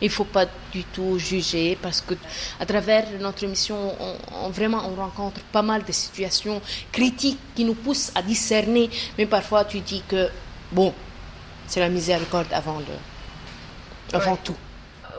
Il 0.00 0.06
ne 0.06 0.10
faut 0.12 0.24
pas 0.24 0.46
du 0.72 0.82
tout 0.84 1.16
juger 1.18 1.78
parce 1.80 2.00
que 2.00 2.14
à 2.58 2.66
travers 2.66 3.06
notre 3.20 3.46
mission, 3.46 3.94
on, 4.00 4.16
on- 4.46 4.50
vraiment 4.50 4.82
on 4.90 4.94
rencontre 4.96 5.40
pas 5.52 5.62
mal 5.62 5.84
de 5.84 5.92
situations 5.92 6.60
critiques 6.90 7.38
qui 7.54 7.64
nous 7.64 7.74
poussent 7.74 8.10
à 8.14 8.22
discerner. 8.22 8.90
Mais 9.16 9.26
parfois 9.26 9.64
tu 9.64 9.78
dis 9.80 10.02
que 10.08 10.28
bon, 10.72 10.92
c'est 11.68 11.80
la 11.80 11.88
miséricorde 11.88 12.48
avant 12.52 12.78
le, 12.78 12.96
avant 14.18 14.32
Ouais. 14.32 14.38
tout. 14.42 14.56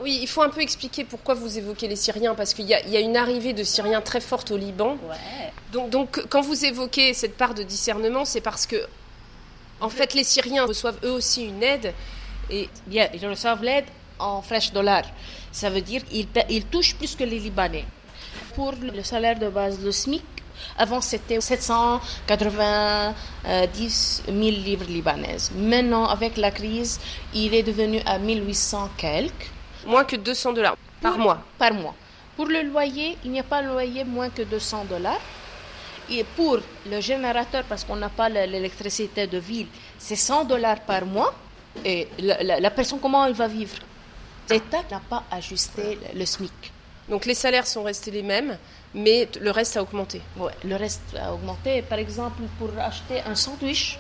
Oui, 0.04 0.20
il 0.22 0.28
faut 0.28 0.42
un 0.44 0.50
peu 0.50 0.60
expliquer 0.62 1.06
pourquoi 1.06 1.34
vous 1.34 1.58
évoquez 1.58 1.88
les 1.88 1.96
Syriens, 1.96 2.36
parce 2.36 2.54
qu'il 2.54 2.66
y, 2.66 2.74
a- 2.74 2.82
il 2.86 2.90
y 2.92 2.98
a 2.98 3.00
une 3.00 3.16
arrivée 3.16 3.54
de 3.54 3.64
Syriens 3.64 4.02
très 4.02 4.20
forte 4.20 4.52
au 4.52 4.58
Liban. 4.58 4.98
Donc, 5.72 5.90
donc, 5.90 6.26
quand 6.30 6.42
vous 6.42 6.66
évoquez 6.66 7.14
cette 7.14 7.38
part 7.38 7.54
de 7.54 7.64
discernement, 7.64 8.26
c'est 8.26 8.42
parce 8.42 8.66
que, 8.66 8.86
en 9.80 9.88
fait, 9.90 10.14
les 10.14 10.26
Syriens 10.26 10.66
reçoivent 10.66 10.98
eux 11.06 11.12
aussi 11.12 11.46
une 11.46 11.64
aide. 11.64 11.94
Et 12.50 12.68
Bien, 12.88 13.08
ils 13.14 13.26
reçoivent 13.26 13.64
l'aide 13.64 13.86
en 14.20 14.42
fresh 14.42 14.74
dollars. 14.74 15.06
Ça 15.54 15.70
veut 15.70 15.80
dire 15.82 16.04
qu'ils 16.04 16.28
ils 16.50 16.66
touchent 16.66 16.96
plus 16.96 17.16
que 17.16 17.24
les 17.24 17.40
Libanais. 17.40 17.86
Pour 18.56 18.74
le 18.74 19.04
salaire 19.04 19.40
de 19.40 19.48
base, 19.50 19.80
le 19.82 19.92
SMIC, 19.92 20.22
avant 20.78 21.02
c'était 21.02 21.40
790 21.42 24.24
000 24.28 24.40
livres 24.40 24.86
libanaises. 24.86 25.52
Maintenant, 25.56 26.06
avec 26.08 26.38
la 26.38 26.52
crise, 26.52 27.00
il 27.34 27.54
est 27.56 27.64
devenu 27.64 28.00
à 28.06 28.20
1800 28.20 28.90
quelques 28.98 29.50
moins 29.86 30.04
que 30.06 30.16
200 30.16 30.54
dollars 30.54 30.76
par 31.02 31.18
mois. 31.18 31.40
par 31.58 31.74
mois. 31.74 31.96
Pour 32.36 32.46
le 32.48 32.62
loyer, 32.64 33.18
il 33.24 33.32
n'y 33.32 33.40
a 33.40 33.44
pas 33.44 33.62
de 33.62 33.68
loyer 33.68 34.04
moins 34.04 34.30
que 34.30 34.42
200 34.42 34.86
dollars. 34.90 35.20
Et 36.10 36.24
pour 36.36 36.60
le 36.90 37.00
générateur, 37.02 37.64
parce 37.64 37.84
qu'on 37.84 37.96
n'a 37.96 38.10
pas 38.10 38.28
le- 38.30 38.46
l'électricité 38.46 39.28
de 39.28 39.38
ville, 39.38 39.68
c'est 39.98 40.16
100 40.16 40.44
dollars 40.46 40.82
par 40.82 41.06
mois. 41.06 41.34
Et 41.86 42.08
la, 42.20 42.44
la- 42.44 42.60
la 42.60 42.72
personne, 42.72 43.00
comment 43.00 43.26
elle 43.26 43.34
va 43.34 43.48
vivre? 43.48 43.78
L'État 44.50 44.84
n'a 44.92 45.00
pas 45.00 45.24
ajusté 45.32 45.98
le, 46.14 46.26
SMIC. 46.26 46.52
Donc, 47.08 47.26
les 47.26 47.34
salaires 47.36 47.66
sont 47.66 47.84
restés 47.84 48.12
les 48.12 48.22
mêmes, 48.24 48.58
mais 48.94 49.28
le 49.40 49.52
reste 49.52 49.78
a 49.78 49.82
augmenté. 49.82 50.22
Ouais, 50.38 50.52
le 50.66 50.76
reste 50.76 51.02
a 51.20 51.34
augmenté. 51.34 51.82
Par 51.82 52.00
exemple, 52.00 52.42
pour 52.60 52.70
acheter 52.80 53.22
un 53.26 53.36
sandwich, 53.36 53.98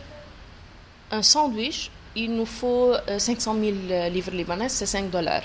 un 1.11 1.21
sandwich, 1.23 1.89
il 2.15 2.33
nous 2.35 2.45
faut 2.45 2.93
euh, 3.07 3.17
500 3.19 3.55
000 3.59 4.09
livres 4.11 4.31
libanais, 4.31 4.69
c'est 4.69 4.85
5 4.85 5.09
dollars. 5.09 5.43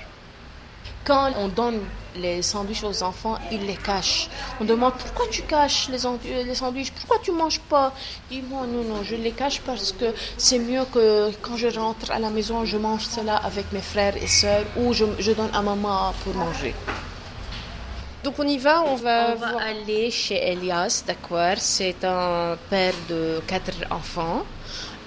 Quand 1.05 1.33
on 1.39 1.49
donne 1.49 1.81
les 2.17 2.43
sandwichs 2.43 2.83
aux 2.85 3.03
enfants, 3.03 3.39
ils 3.51 3.65
les 3.65 3.77
cachent. 3.77 4.29
On 4.61 4.65
demande 4.65 4.93
pourquoi 4.95 5.27
tu 5.31 5.43
caches 5.43 5.89
les, 5.89 6.05
euh, 6.05 6.17
les 6.45 6.55
sandwichs, 6.55 6.91
pourquoi 6.93 7.19
tu 7.23 7.31
manges 7.33 7.61
pas? 7.61 7.93
Dis-moi, 8.31 8.67
non, 8.67 8.83
non, 8.85 9.03
je 9.03 9.15
les 9.15 9.31
cache 9.33 9.61
parce 9.61 9.93
que 9.93 10.07
c'est 10.37 10.59
mieux 10.59 10.85
que 10.93 11.31
quand 11.41 11.57
je 11.57 11.69
rentre 11.69 12.11
à 12.11 12.19
la 12.19 12.29
maison, 12.31 12.65
je 12.65 12.77
mange 12.77 13.05
cela 13.05 13.37
avec 13.37 13.73
mes 13.73 13.81
frères 13.81 14.17
et 14.23 14.27
sœurs 14.27 14.65
ou 14.77 14.93
je, 14.93 15.05
je 15.19 15.33
donne 15.33 15.51
à 15.55 15.63
maman 15.63 16.13
pour 16.25 16.35
manger. 16.35 16.75
Donc, 18.25 18.35
on 18.39 18.47
y 18.47 18.59
va, 18.59 18.83
on 18.83 18.97
va, 18.97 19.29
On 19.31 19.35
va 19.37 19.51
voir- 19.53 19.63
aller 19.63 20.11
chez 20.11 20.35
Elias 20.53 21.05
Dakwar. 21.07 21.57
C'est 21.59 22.05
un 22.05 22.57
père 22.69 22.95
de 23.09 23.41
quatre 23.47 23.73
enfants. 23.91 24.43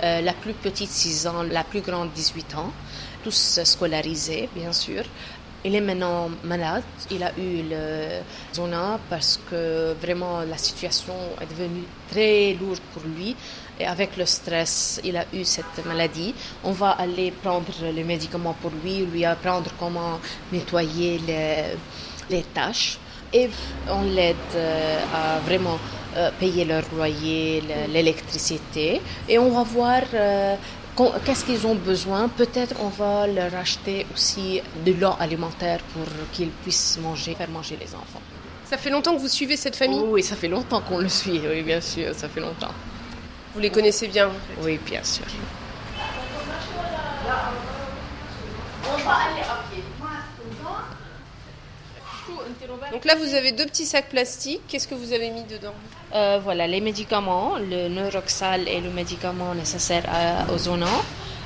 Euh, 0.04 0.22
la 0.22 0.34
plus 0.34 0.54
petite 0.54 0.90
6 0.90 1.28
ans, 1.28 1.44
la 1.44 1.64
plus 1.64 1.82
grande 1.82 2.12
18 2.14 2.56
ans. 2.56 2.72
Tous 3.24 3.60
scolarisés, 3.66 4.50
bien 4.56 4.72
sûr. 4.74 5.04
Il 5.64 5.76
est 5.76 5.82
maintenant 5.82 6.30
malade. 6.44 6.84
Il 7.12 7.22
a 7.24 7.32
eu 7.38 7.62
le 7.70 8.22
zona 8.54 9.00
parce 9.10 9.40
que 9.50 9.94
vraiment 10.02 10.40
la 10.42 10.58
situation 10.58 11.14
est 11.40 11.46
devenue 11.46 11.84
très 12.10 12.54
lourde 12.60 12.80
pour 12.94 13.04
lui. 13.04 13.36
Et 13.80 13.86
avec 13.86 14.18
le 14.18 14.26
stress, 14.26 15.00
il 15.04 15.16
a 15.18 15.26
eu 15.34 15.44
cette 15.44 15.84
maladie. 15.86 16.34
On 16.64 16.72
va 16.72 16.92
aller 16.92 17.32
prendre 17.32 17.72
les 17.94 18.04
médicaments 18.04 18.56
pour 18.62 18.72
lui, 18.84 19.06
lui 19.06 19.24
apprendre 19.26 19.70
comment 19.80 20.20
nettoyer 20.52 21.20
les, 21.28 21.56
les 22.30 22.44
tâches. 22.44 22.98
Et 23.34 23.50
on 23.90 24.02
l'aide 24.02 24.36
euh, 24.56 25.00
à 25.14 25.40
vraiment 25.40 25.78
euh, 26.18 26.30
payer 26.40 26.66
leur 26.66 26.84
loyer, 26.94 27.62
le- 27.62 27.94
l'électricité. 27.94 29.02
Et 29.30 29.38
on 29.40 29.50
va 29.52 29.64
voir 29.64 30.02
euh, 30.14 30.56
qu'est-ce 31.26 31.46
qu'ils 31.46 31.66
ont 31.66 31.76
besoin? 31.76 32.28
Peut-être 32.30 32.76
on 32.82 32.90
va 32.90 33.28
leur 33.28 33.54
acheter 33.56 34.06
aussi 34.14 34.62
de 34.86 34.94
l'eau 34.94 35.14
alimentaire 35.20 35.80
pour 35.94 36.06
qu'ils 36.32 36.50
puissent 36.50 37.00
manger, 37.02 37.36
faire 37.36 37.50
manger 37.50 37.78
les 37.80 37.94
enfants. 37.96 38.22
Ça 38.66 38.78
fait 38.78 38.90
longtemps 38.90 39.16
que 39.16 39.20
vous 39.20 39.28
suivez 39.28 39.58
cette 39.58 39.76
famille? 39.76 40.00
Oui, 40.00 40.24
ça 40.24 40.36
fait 40.36 40.48
longtemps 40.48 40.82
qu'on 40.82 41.00
le 41.00 41.10
suit, 41.10 41.42
oui, 41.46 41.62
bien 41.62 41.82
sûr, 41.82 42.14
ça 42.16 42.30
fait 42.30 42.40
longtemps. 42.40 42.72
Vous 43.54 43.60
les 43.60 43.70
connaissez 43.70 44.08
bien. 44.08 44.30
Oui, 44.62 44.80
bien 44.86 45.04
sûr. 45.04 45.26
Donc 52.92 53.06
là, 53.06 53.16
vous 53.16 53.34
avez 53.34 53.52
deux 53.54 53.66
petits 53.66 53.86
sacs 53.86 54.10
plastiques. 54.10 54.62
Qu'est-ce 54.68 54.88
que 54.88 54.96
vous 54.96 55.14
avez 55.14 55.30
mis 55.30 55.44
dedans 55.44 55.74
Euh, 56.14 56.40
voilà, 56.44 56.68
les 56.68 56.82
médicaments, 56.82 57.56
le 57.58 57.88
neuroxal 57.88 58.68
et 58.68 58.82
le 58.82 58.90
médicament 58.90 59.56
nécessaire 59.56 60.04
à, 60.12 60.52
aux 60.52 60.58
zonants, 60.58 61.02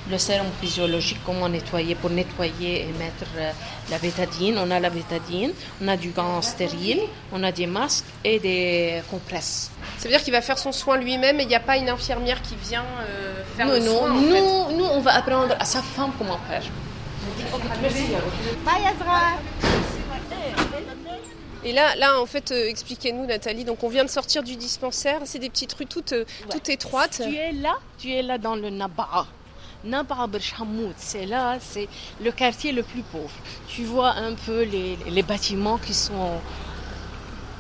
le 0.10 0.18
sérum 0.18 0.48
physiologique, 0.60 1.20
comment 1.24 1.48
nettoyer 1.48 1.94
pour 1.94 2.10
nettoyer 2.10 2.82
et 2.82 2.92
mettre 2.98 3.28
euh, 3.38 3.52
la 3.92 4.00
bétadine. 4.00 4.58
On 4.58 4.72
a 4.72 4.80
la 4.80 4.90
bétadine, 4.90 5.52
on 5.84 5.88
a 5.88 5.96
du 5.98 6.10
gant 6.10 6.42
stérile, 6.42 7.02
on 7.32 7.44
a 7.44 7.52
des 7.52 7.68
masques 7.68 8.06
et 8.24 8.40
des 8.40 9.04
compresses. 9.12 9.70
Ça 10.00 10.06
veut 10.06 10.10
dire 10.16 10.24
qu'il 10.24 10.34
va 10.34 10.42
faire 10.42 10.58
son 10.58 10.72
soin 10.72 10.98
lui-même 10.98 11.40
et 11.40 11.44
il 11.44 11.48
n'y 11.48 11.56
a 11.56 11.60
pas 11.60 11.78
une 11.78 11.90
infirmière 11.90 12.42
qui 12.42 12.56
vient 12.68 12.86
euh, 13.08 13.44
faire 13.56 13.68
non, 13.68 13.74
le 13.74 13.80
non, 13.82 14.00
soin 14.00 14.16
fait. 14.22 14.42
nous, 14.42 14.78
nous, 14.78 14.86
on 14.86 15.00
va 15.02 15.14
apprendre 15.14 15.56
à 15.60 15.66
sa 15.66 15.84
femme 15.84 16.12
comment 16.18 16.40
faire. 16.50 16.64
Et 21.66 21.74
là, 21.74 21.96
là, 21.96 22.22
en 22.22 22.28
fait, 22.28 22.52
euh, 22.52 22.70
expliquez-nous, 22.70 23.26
Nathalie. 23.26 23.66
Donc, 23.66 23.84
on 23.84 23.90
vient 23.90 24.06
de 24.06 24.10
sortir 24.10 24.44
du 24.44 24.56
dispensaire. 24.56 25.22
C'est 25.26 25.40
des 25.40 25.50
petites 25.50 25.74
rues 25.74 25.88
toutes, 25.88 26.14
euh, 26.14 26.24
toutes 26.52 26.70
étroites. 26.70 27.22
Tu 27.28 27.36
es 27.36 27.52
là, 27.52 27.74
tu 27.98 28.12
es 28.12 28.22
là 28.22 28.38
dans 28.38 28.56
le 28.56 28.70
Naba'a. 28.70 29.26
Naba'a 29.84 30.28
Berch 30.28 30.54
Hamoud, 30.60 30.94
c'est 30.98 31.26
là, 31.26 31.58
c'est 31.60 31.88
le 32.24 32.32
quartier 32.32 32.72
le 32.72 32.84
plus 32.84 33.02
pauvre. 33.02 33.34
Tu 33.68 33.84
vois 33.84 34.12
un 34.12 34.34
peu 34.34 34.64
les, 34.64 34.98
les 35.10 35.24
bâtiments 35.24 35.78
qui 35.78 35.94
sont 35.94 36.40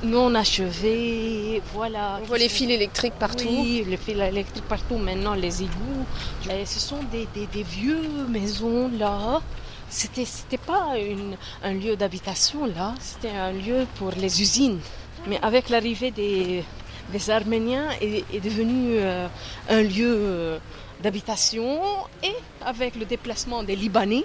non 0.03 0.33
achevés, 0.35 1.61
voilà. 1.73 2.19
On 2.21 2.25
voit 2.25 2.37
les 2.37 2.49
fils 2.49 2.69
électriques 2.69 3.13
partout. 3.19 3.47
Oui, 3.47 3.83
les 3.87 3.97
fils 3.97 4.17
électriques 4.17 4.67
partout, 4.67 4.97
maintenant 4.97 5.33
les 5.35 5.63
égouts. 5.63 6.05
Et 6.49 6.65
ce 6.65 6.79
sont 6.79 7.01
des, 7.11 7.27
des, 7.33 7.47
des 7.47 7.63
vieux 7.63 8.01
maisons 8.27 8.89
là. 8.99 9.41
C'était, 9.89 10.25
c'était 10.25 10.57
pas 10.57 10.97
une- 10.97 11.37
un 11.63 11.73
lieu 11.73 11.95
d'habitation 11.95 12.65
là, 12.65 12.93
c'était 12.99 13.29
un 13.29 13.51
lieu 13.51 13.85
pour 13.97 14.11
les 14.11 14.41
usines. 14.41 14.79
Mais 15.27 15.39
avec 15.41 15.69
l'arrivée 15.69 16.11
des, 16.11 16.63
des 17.11 17.29
Arméniens, 17.29 17.89
est, 18.01 18.25
est 18.33 18.39
devenu 18.39 18.97
euh, 18.97 19.27
un 19.69 19.81
lieu 19.81 20.13
euh, 20.19 20.57
d'habitation 21.01 21.79
et 22.23 22.35
avec 22.63 22.95
le 22.95 23.05
déplacement 23.05 23.63
des 23.63 23.75
Libanais 23.75 24.23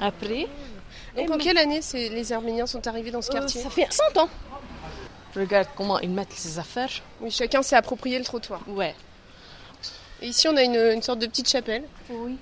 après. 0.00 0.46
Donc, 1.16 1.28
Et 1.28 1.32
en 1.32 1.38
quelle 1.38 1.58
année 1.58 1.80
ces- 1.82 2.08
les 2.08 2.32
Arméniens 2.32 2.66
sont 2.66 2.86
arrivés 2.86 3.10
dans 3.10 3.22
ce 3.22 3.30
euh, 3.30 3.34
quartier 3.34 3.60
Ça 3.62 3.70
fait 3.70 3.86
100 3.90 4.16
ans. 4.22 4.28
Regarde 5.36 5.68
comment 5.76 5.98
ils 6.00 6.10
mettent 6.10 6.32
ses 6.32 6.58
affaires. 6.58 6.90
Oui, 7.20 7.30
chacun 7.30 7.62
s'est 7.62 7.76
approprié 7.76 8.18
le 8.18 8.24
trottoir. 8.24 8.60
Ouais. 8.66 8.94
Et 10.20 10.28
ici, 10.28 10.48
on 10.48 10.56
a 10.56 10.62
une, 10.62 10.74
une 10.76 11.02
sorte 11.02 11.20
de 11.20 11.26
petite 11.26 11.48
chapelle. 11.48 11.84
Oui. 12.10 12.36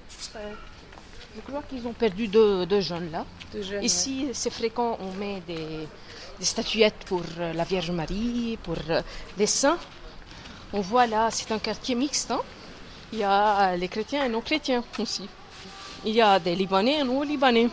Je 1.37 1.40
crois 1.43 1.62
qu'ils 1.69 1.87
ont 1.87 1.93
perdu 1.93 2.28
deux, 2.28 2.64
deux 2.66 2.81
jeunes 2.81 3.11
là. 3.11 3.25
Jeunes, 3.61 3.85
Ici, 3.85 4.28
c'est 4.33 4.50
fréquent, 4.50 4.97
on 5.00 5.12
met 5.19 5.40
des, 5.47 5.87
des 6.38 6.45
statuettes 6.45 7.05
pour 7.07 7.23
euh, 7.38 7.52
la 7.52 7.64
Vierge 7.64 7.90
Marie, 7.90 8.59
pour 8.62 8.76
euh, 8.88 9.02
les 9.37 9.47
saints. 9.47 9.78
On 10.73 10.81
voit 10.81 11.07
là, 11.07 11.28
c'est 11.31 11.50
un 11.52 11.59
quartier 11.59 11.95
mixte. 11.95 12.31
hein. 12.31 12.40
Il 13.12 13.19
y 13.21 13.23
a 13.25 13.73
euh, 13.73 13.76
les 13.76 13.88
chrétiens 13.88 14.25
et 14.25 14.28
non 14.28 14.40
chrétiens 14.40 14.83
aussi. 14.99 15.28
Il 16.05 16.14
y 16.14 16.21
a 16.21 16.38
des 16.38 16.55
Libanais 16.55 17.00
et 17.00 17.05
non 17.05 17.23
Libanais. 17.23 17.69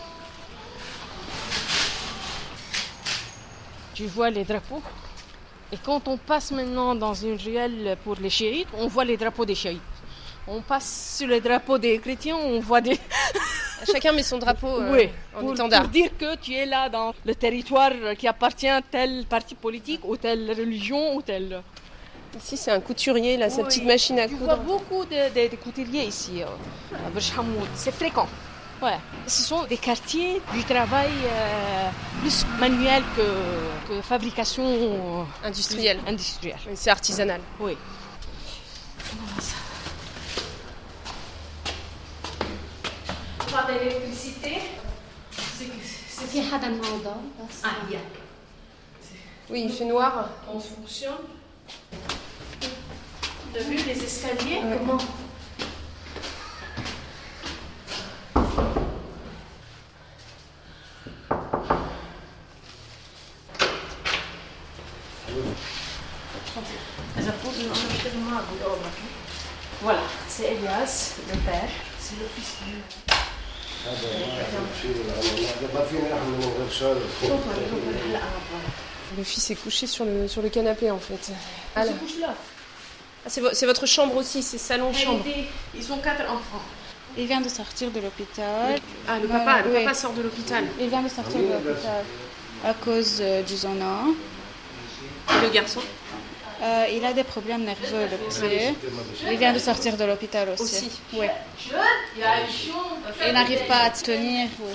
Tu 3.94 4.06
vois 4.08 4.30
les 4.30 4.44
drapeaux. 4.44 4.82
Et 5.72 5.78
quand 5.78 6.08
on 6.08 6.18
passe 6.18 6.52
maintenant 6.52 6.96
dans 6.96 7.14
une 7.14 7.38
ruelle 7.38 7.98
pour 8.04 8.16
les 8.16 8.30
chiites, 8.30 8.68
on 8.78 8.88
voit 8.88 9.06
les 9.06 9.18
drapeaux 9.18 9.46
des 9.46 9.56
chiites. 9.56 9.82
On 10.48 10.62
passe 10.62 11.16
sur 11.18 11.28
les 11.28 11.40
drapeaux 11.40 11.78
des 11.78 12.00
chrétiens, 12.00 12.36
on 12.36 12.60
voit 12.60 12.82
des. 12.82 13.00
Chacun 13.92 14.12
met 14.12 14.24
son 14.24 14.38
drapeau 14.40 14.68
euh, 14.82 14.92
oui, 14.94 15.10
en 15.36 15.40
pour, 15.42 15.54
étendard. 15.54 15.82
pour 15.84 15.90
dire 15.92 16.10
que 16.18 16.36
tu 16.36 16.54
es 16.54 16.66
là 16.66 16.90
dans 16.90 17.14
le 17.26 17.36
territoire 17.36 17.92
qui 18.18 18.28
appartient 18.28 18.68
à 18.68 18.82
tel 18.82 19.26
parti 19.26 19.56
politique 19.56 20.02
ou 20.06 20.18
telle 20.18 20.50
religion 20.52 21.16
ou 21.16 21.22
tel. 21.22 21.62
Ici, 22.38 22.58
c'est 22.58 22.72
un 22.72 22.80
couturier, 22.80 23.38
là, 23.38 23.50
sa 23.50 23.58
Oui. 23.62 23.64
petite 23.66 23.86
machine 23.86 24.18
à 24.20 24.28
Tu 24.28 24.36
vois 24.36 24.56
coudre. 24.56 24.64
beaucoup 24.64 25.06
de, 25.06 25.30
de- 25.34 25.52
de 25.52 25.56
couturiers 25.58 26.06
ici, 26.06 26.42
euh, 26.42 26.96
à 26.96 27.40
Hamoud. 27.40 27.68
C'est 27.76 27.94
fréquent. 27.94 28.28
Ouais. 28.82 28.98
Ce 29.28 29.44
sont 29.44 29.64
des 29.66 29.78
quartiers 29.78 30.42
du 30.54 30.64
travail 30.64 31.12
euh, 31.26 31.90
plus 32.22 32.44
manuel 32.60 33.04
que, 33.16 33.22
que 33.94 34.02
fabrication 34.02 34.64
euh, 34.66 35.48
Industriel. 35.48 36.00
industrielle. 36.08 36.58
C'est 36.76 36.90
artisanal. 36.90 37.40
Oui. 37.60 37.78
pas 43.54 43.72
d'électricité. 43.72 44.62
C'est 45.32 46.32
qui 46.32 46.40
a 46.40 46.56
un 46.56 46.70
mandat 46.70 47.18
Ah, 47.64 47.70
il 47.88 47.94
y 47.94 47.96
a. 47.96 48.00
Oui, 49.50 49.64
il 49.66 49.72
fait 49.72 49.86
noir. 49.86 50.30
On 50.52 50.60
fonctionne. 50.60 51.14
Vous 53.52 53.56
avez 53.60 53.66
vu 53.66 53.76
les 53.76 54.04
escaliers 54.04 54.64
ouais. 54.64 54.78
Comment 54.80 54.98
Voilà, 69.82 70.00
c'est 70.30 70.54
Elias, 70.54 71.16
le 71.30 71.38
père, 71.40 71.70
c'est 72.00 72.18
le 72.18 72.26
fils 72.34 72.56
de... 72.62 73.03
du. 73.83 74.89
ما 75.75 75.83
فينا 75.85 76.09
نحن 76.15 76.31
من 76.31 76.53
غير 76.59 76.71
شارع 76.71 77.01
Le 79.19 79.25
fils 79.25 79.51
est 79.51 79.55
couché 79.57 79.87
sur 79.87 80.05
le, 80.05 80.29
sur 80.29 80.43
le 80.43 80.49
canapé 80.51 80.91
en 80.91 80.99
fait. 80.99 81.33
Il 81.77 81.83
se 81.85 81.93
couche 81.93 82.19
là. 82.21 82.35
Ah, 83.25 83.29
c'est, 83.33 83.41
vo- 83.41 83.51
c'est 83.53 83.67
votre 83.67 83.87
chambre 83.87 84.15
aussi, 84.17 84.43
c'est 84.43 84.59
salon-chambre. 84.59 85.25
Ils 85.75 85.93
ont 85.93 85.97
quatre 85.99 86.25
enfants. 86.31 86.63
Il 87.17 87.27
vient 87.27 87.41
de 87.41 87.49
sortir 87.49 87.91
de 87.91 88.01
l'hôpital. 88.01 88.79
Ah, 89.09 89.19
le 89.19 89.27
Voilà, 89.27 89.45
papa, 89.45 89.63
le 89.63 89.71
oui. 89.75 89.85
papa 89.85 89.95
sort 89.95 90.13
de 90.13 90.23
l'hôpital. 90.23 90.65
Il 90.79 90.89
vient 90.89 91.03
de 91.03 91.09
sortir 91.09 91.41
de 91.41 91.47
l'hôpital 91.69 92.05
à 92.65 92.75
cause 92.75 93.17
euh, 93.21 93.43
du 93.43 93.57
zona. 93.57 93.95
Et 95.31 95.41
le 95.47 95.51
garçon 95.51 95.81
euh, 96.64 96.86
il 96.94 97.04
a 97.06 97.12
des 97.12 97.24
problèmes 97.26 97.64
nerveux, 97.66 98.08
le 98.10 98.18
petit. 98.18 98.76
Il 99.30 99.38
vient 99.38 99.52
de 99.52 99.60
sortir 99.60 99.98
de 99.98 100.06
l'hôpital 100.06 100.48
aussi. 100.50 100.64
Aussi. 100.64 100.92
Oui. 101.14 101.28
Il 103.28 103.34
n'arrive 103.34 103.66
pas 103.68 103.80
à 103.82 103.90
tenir. 103.90 104.48
oui. 104.60 104.74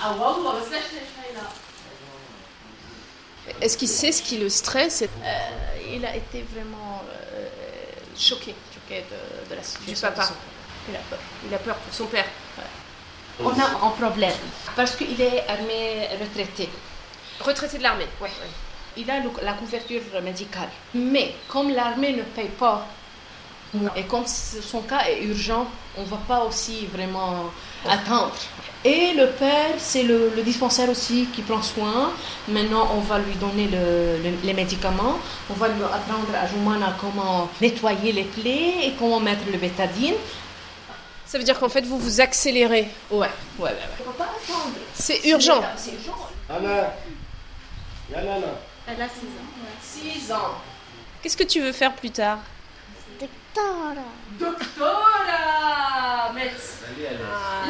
Est-ce 3.63 3.79
qu'il 3.79 3.89
sait 3.89 4.13
ce 4.13 4.23
qui 4.23 4.37
le 4.39 4.49
stresse 4.51 5.03
Euh, 5.03 5.95
il 5.95 6.05
a 6.05 6.15
été 6.15 6.45
vraiment 6.55 7.03
euh, 7.35 7.49
choqué, 8.17 8.55
choqué 8.75 9.05
de, 9.11 9.51
de 9.51 9.55
la 9.57 9.63
situation. 9.63 10.09
papa. 10.09 10.29
Il 10.91 10.95
a 10.97 10.99
peur. 11.11 11.19
Il 11.49 11.55
a 11.55 11.59
peur 11.59 11.77
pour 11.77 11.95
son 11.95 12.07
père. 12.07 12.27
On 13.41 13.49
a 13.51 13.87
un 13.87 13.91
problème 13.91 14.35
parce 14.77 14.97
qu'il 14.97 15.21
est 15.21 15.47
armé 15.49 16.09
retraité. 16.21 16.69
Retraité 17.41 17.79
de 17.79 17.83
l'armée. 17.85 18.07
Ouais 18.21 18.29
il 18.97 19.11
a 19.11 19.21
la 19.43 19.53
couverture 19.53 20.01
médicale. 20.23 20.69
Mais 20.95 21.35
comme 21.49 21.71
l'armée 21.71 22.13
ne 22.13 22.23
paye 22.23 22.49
pas, 22.49 22.87
et 23.97 24.05
comme 24.05 24.25
son 24.27 24.81
cas 24.83 25.05
est 25.09 25.23
urgent, 25.25 25.67
on 25.97 26.03
ne 26.03 26.07
va 26.07 26.17
pas 26.17 26.45
aussi 26.45 26.87
vraiment 26.87 27.51
attendre. 27.87 28.35
Et 28.85 29.13
le 29.15 29.27
père, 29.27 29.75
c'est 29.77 30.05
le, 30.05 30.31
dispensaire 30.43 30.89
aussi 30.89 31.27
qui 31.35 31.43
prend 31.43 31.61
soin. 31.63 32.13
Maintenant, 32.49 32.89
on 32.97 33.01
va 33.01 33.19
lui 33.19 33.35
donner 33.35 33.67
le, 33.67 34.19
les 34.43 34.55
médicaments. 34.55 35.19
On 35.51 35.55
va 35.55 35.69
lui 35.69 35.83
apprendre 35.83 36.29
à 36.35 36.47
Joumana 36.47 36.97
comment 36.99 37.51
nettoyer 37.61 38.13
les 38.13 38.23
plaies 38.23 38.87
et 38.87 38.93
comment 38.99 39.21
mettre 39.21 39.45
le 39.51 39.59
bétadine. 39.59 40.15
Ça 41.27 41.37
veut 41.37 41.45
dire 41.45 41.59
qu'en 41.59 41.69
fait, 41.69 41.85
vous 41.85 41.99
vous 41.99 42.21
accélérez. 42.23 42.89
Ouais, 43.11 43.19
ouais, 43.19 43.29
ouais. 43.59 43.69
ouais. 43.69 43.77
On 44.01 44.11
va 44.11 44.17
pas 44.17 44.25
attendre. 44.25 44.75
C'est 44.95 45.27
urgent. 45.27 45.61
C'est 45.77 45.93
urgent. 45.93 46.17
Elle 48.91 49.03
a 49.03 49.09
6 49.09 49.27
ans. 49.27 49.49
Ouais. 49.61 50.13
6 50.17 50.33
ans. 50.33 50.55
Qu'est-ce 51.23 51.37
que 51.37 51.45
tu 51.45 51.61
veux 51.61 51.73
faire 51.73 51.95
plus 51.95 52.11
tard? 52.11 52.39
Doctora. 53.21 53.95
Doctora 54.39 56.33
Metz. 56.35 56.79
Ah. 57.23 57.67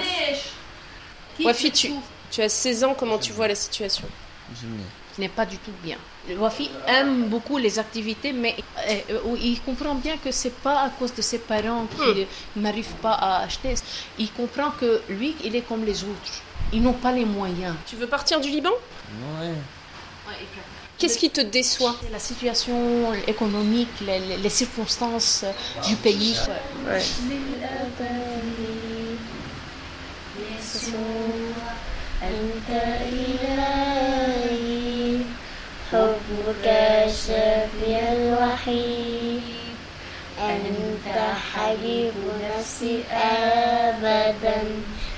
Wafi, 1.42 1.72
tu, 1.72 2.42
as 2.42 2.48
16 2.48 2.84
ans, 2.84 2.94
comment 2.94 3.18
tu 3.18 3.32
vois 3.32 3.48
la 3.48 3.54
situation? 3.54 4.06
Ce 4.54 5.20
n'est 5.20 5.28
pas 5.28 5.46
du 5.46 5.58
tout 5.58 5.72
bien. 5.82 5.96
Wafi 6.36 6.70
aime 6.86 7.28
beaucoup 7.28 7.58
les 7.58 7.78
activités, 7.78 8.32
mais 8.32 8.54
euh, 8.88 9.00
euh, 9.10 9.36
il 9.42 9.60
comprend 9.62 9.94
bien 9.94 10.16
que 10.18 10.30
c'est 10.30 10.54
pas 10.54 10.82
à 10.82 10.90
cause 10.90 11.14
de 11.14 11.22
ses 11.22 11.38
parents 11.38 11.86
qu'il 11.86 12.26
hmm. 12.26 12.62
n'arrive 12.62 12.92
pas 13.02 13.14
à 13.14 13.42
acheter. 13.42 13.74
Il 14.18 14.30
comprend 14.32 14.70
que 14.70 15.02
lui, 15.08 15.34
il 15.42 15.56
est 15.56 15.62
comme 15.62 15.84
les 15.84 16.04
autres. 16.04 16.42
Ils 16.72 16.82
n'ont 16.82 16.92
pas 16.92 17.12
les 17.12 17.24
moyens. 17.24 17.74
Tu 17.86 17.96
veux 17.96 18.06
partir 18.06 18.40
du 18.40 18.50
Liban? 18.50 18.70
Ouais. 19.40 19.48
ouais 19.48 20.36
Qu'est-ce 20.97 21.17
qui 21.17 21.29
te 21.29 21.41
déçoit 21.41 21.95
C'est 22.01 22.11
La 22.11 22.19
situation 22.19 23.13
économique, 23.27 23.89
les, 24.05 24.19
les- 24.19 24.37
les 24.37 24.49
circonstances 24.49 25.43
du 25.87 25.95
pays. 25.95 26.37
أنت 32.23 32.69
إلهي 33.13 35.17
حبك 35.91 36.65
الشافي 37.07 37.93
الوحيد 38.13 39.41
أنت 40.39 41.17
حبيب 41.53 42.13
نفسي 42.43 43.03
أبدا 43.11 44.61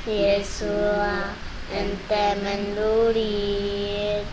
يسوع 0.07 1.07
أنت 1.79 2.11
من 2.43 2.59
نريد 2.79 4.25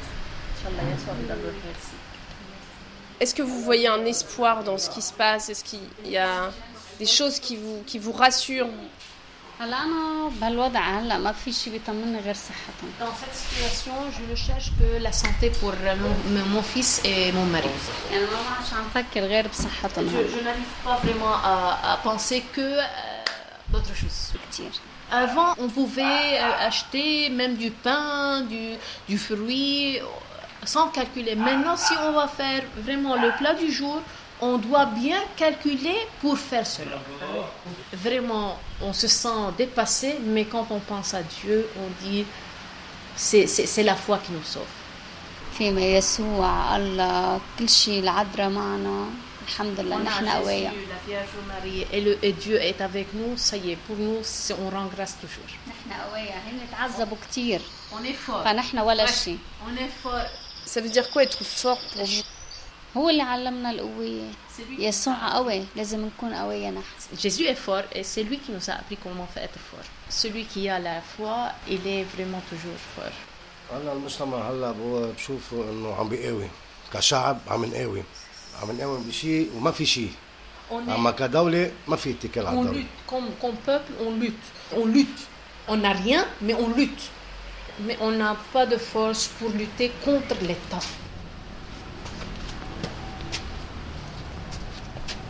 Est-ce 3.19 3.33
que 3.33 3.41
vous 3.41 3.61
voyez 3.61 3.87
un 3.87 4.05
espoir 4.05 4.63
dans 4.63 4.77
ce 4.77 4.89
qui 4.89 5.01
se 5.01 5.13
passe? 5.13 5.49
Est-ce 5.49 5.63
qu'il 5.63 5.79
y 6.05 6.17
a 6.17 6.51
des 6.99 7.05
choses 7.05 7.39
qui 7.39 7.55
vous, 7.55 7.81
qui 7.85 7.99
vous 7.99 8.11
rassurent? 8.11 8.67
en 13.01 13.15
cette 13.19 13.33
situation, 13.33 13.91
je 14.11 14.29
ne 14.29 14.35
cherche 14.35 14.71
que 14.79 15.01
la 15.01 15.11
santé 15.11 15.49
pour 15.49 15.73
mon, 16.53 16.61
fils 16.61 17.01
et 17.03 17.31
mon 17.31 17.45
mari. 17.45 17.67
Je, 20.11 20.43
n'arrive 20.43 20.63
pas 20.83 20.97
vraiment 20.97 21.33
à, 21.43 21.99
penser 22.03 22.43
que 22.53 22.61
euh, 22.61 22.83
d'autres 23.69 23.95
choses. 23.95 24.33
Avant, 25.11 25.55
on 25.57 25.69
pouvait 25.69 26.03
euh, 26.03 26.67
acheter 26.67 27.29
même 27.29 27.55
du 27.55 27.71
pain, 27.71 28.41
du, 28.41 28.75
du 29.09 29.17
fruit 29.17 29.99
sans 30.64 30.88
calculer. 30.88 31.34
Maintenant, 31.34 31.76
si 31.76 31.92
on 32.06 32.12
va 32.12 32.28
faire 32.28 32.62
vraiment 32.78 33.16
le 33.16 33.30
plat 33.38 33.54
du 33.54 33.70
jour, 33.72 34.00
on 34.40 34.58
doit 34.58 34.86
bien 34.86 35.20
calculer 35.36 35.96
pour 36.20 36.36
faire 36.38 36.66
cela. 36.66 36.98
Vraiment, 37.92 38.58
on 38.82 38.92
se 38.92 39.08
sent 39.08 39.42
dépassé, 39.58 40.18
mais 40.24 40.44
quand 40.44 40.66
on 40.70 40.80
pense 40.80 41.14
à 41.14 41.22
Dieu, 41.22 41.68
on 41.82 41.88
dit 42.04 42.24
c'est 43.16 43.46
c'est- 43.46 43.66
c'est 43.66 43.82
la 43.82 43.94
foi 43.94 44.18
qui 44.24 44.32
nous 44.32 44.44
sauve. 44.44 44.72
فيما 45.58 45.80
يسوع 45.80 46.76
الله 46.76 47.40
كل 47.58 47.68
شيء 47.68 48.00
العذراء 48.00 48.48
معنا 48.48 49.06
الحمد 49.48 49.80
لله 49.80 49.96
On 49.96 50.00
a 50.00 50.04
نحن 50.04 50.24
Jésus, 50.26 50.30
قوية 50.32 50.68
la 50.70 50.98
Vierge 51.06 51.36
Marie 51.48 51.86
et, 51.92 52.00
le, 52.00 52.18
et 52.24 52.32
Dieu 52.32 52.56
est 52.60 52.80
avec 52.80 53.12
nous, 53.14 53.36
ça 53.36 53.56
y 53.58 53.72
est, 53.72 53.76
pour 53.86 53.96
nous, 53.96 54.18
c'est- 54.22 54.54
on 54.54 54.70
rend 54.70 54.86
grâce 54.96 55.14
toujours. 55.20 55.52
نحن 55.68 56.00
قوية 56.10 56.30
هن 56.32 56.58
تعذبوا 56.72 57.16
كثير 57.30 57.60
On 57.92 58.02
est 58.04 58.14
fort. 58.30 58.44
فنحن 58.44 58.78
ولا 58.78 59.06
Ouais. 59.06 59.10
شيء 59.24 59.38
On 59.68 59.76
est 59.76 59.90
fort. 60.02 60.26
Ça 60.66 60.80
veut 60.80 60.88
dire 60.88 61.10
quoi 61.10 61.22
être 61.22 61.44
fort 61.44 61.80
pour 61.92 62.04
vous 62.04 62.24
هو 62.96 63.08
اللي 63.10 63.22
علمنا 63.22 63.70
القوية 63.70 64.30
C'est 64.56 64.70
lui 64.70 64.76
qui 64.76 64.82
يسوع 64.82 65.34
قوي 65.34 65.64
لازم 65.76 66.06
نكون 66.06 66.34
قوية 66.34 66.70
نحن 66.70 67.16
Jésus 67.16 67.44
est 67.46 67.54
fort 67.66 67.84
et 67.94 68.02
c'est 68.04 68.22
lui 68.22 68.38
qui 68.38 68.52
nous 68.52 68.70
a 68.70 68.74
appris 68.74 68.96
comment 68.96 69.26
faire 69.34 69.44
être 69.44 69.58
fort. 69.70 69.86
Celui 70.10 70.44
qui 70.44 70.68
a 70.68 70.78
la 70.78 71.00
foi, 71.00 71.36
il 71.68 71.86
est 71.86 72.04
vraiment 72.16 72.42
toujours 72.50 72.78
fort. 72.96 73.12
هلا 73.72 73.92
المجتمع 73.92 74.50
هلا 74.50 74.66
هو 74.66 75.12
بشوفه 75.12 75.70
انه 75.70 75.94
عم 75.94 76.08
بيقاوي 76.08 76.48
كشعب 76.92 77.38
عم 77.48 77.64
نقاوي 77.64 78.02
عم 78.62 78.70
نقاوم 78.76 79.02
بشيء 79.08 79.50
وما 79.56 79.70
في 79.70 79.86
شيء 79.86 80.12
On, 80.70 80.74
اما 80.74 81.10
est, 81.10 81.14
كدوله 81.14 81.70
ما 81.88 81.96
في 81.96 82.10
اتكال 82.10 82.46
على 82.46 82.56
on 82.56 82.60
الدوله 82.60 82.80
lutte, 82.80 83.10
comme, 83.10 83.30
comme 83.42 83.56
peuple, 83.66 83.92
on 84.06 84.10
lutte. 84.20 84.46
On 84.76 84.86
lutte. 84.86 85.20
On 85.68 85.76
n'a 85.76 85.92
rien, 85.92 86.26
mais 86.40 86.54
on 86.54 86.68
lutte. 86.78 87.02
Mais 87.80 87.96
on 88.00 88.10
n'a 88.10 88.36
pas 88.52 88.66
de 88.66 88.76
force 88.76 89.28
pour 89.28 89.50
lutter 89.50 89.90
contre 90.04 90.36
l'État. 90.42 90.80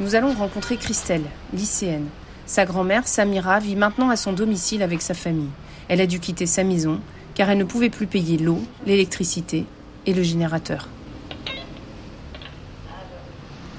Nous 0.01 0.15
allons 0.15 0.35
rencontrer 0.35 0.77
Christelle, 0.77 1.25
lycéenne. 1.53 2.09
Sa 2.47 2.65
grand-mère, 2.65 3.07
Samira, 3.07 3.61
vit 3.61 3.77
maintenant 3.77 4.11
à 4.11 4.17
son 4.17 4.33
domicile 4.33 4.83
avec 4.83 5.01
sa 5.01 5.15
famille. 5.15 5.51
Elle 5.89 6.01
a 6.01 6.07
dû 6.07 6.19
quitter 6.19 6.47
sa 6.47 6.65
maison 6.65 7.01
car 7.35 7.49
elle 7.51 7.59
ne 7.59 7.65
pouvait 7.65 7.91
plus 7.91 8.07
payer 8.07 8.37
l'eau, 8.37 8.61
l'électricité 8.87 9.65
et 10.07 10.13
le 10.13 10.23
générateur. 10.23 10.89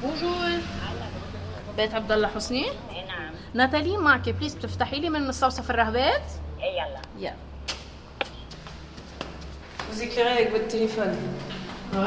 Bonjour. 0.01 0.33
بيت 1.77 1.93
عبد 1.93 2.11
الله 2.11 2.27
حسني؟ 2.27 2.65
نعم 3.07 3.33
ناتالي 3.53 3.97
معك 3.97 4.29
بليز 4.29 4.55
بتفتحي 4.55 4.99
لي 4.99 5.09
من 5.09 5.27
مستوصف 5.27 5.71
الرهبات؟ 5.71 6.21
يلا 6.59 7.01
يلا 7.19 7.46
Vous 9.90 10.02
éclairez 10.02 10.30
avec 10.30 10.50
votre 10.52 10.68
téléphone. 10.68 11.16
Ouais. 11.92 12.00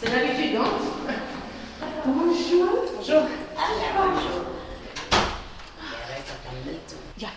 C'est 0.00 0.08
l'habitude, 0.10 0.54
non 0.54 0.64
Bonjour. 2.06 2.68
Bonjour. 2.96 3.22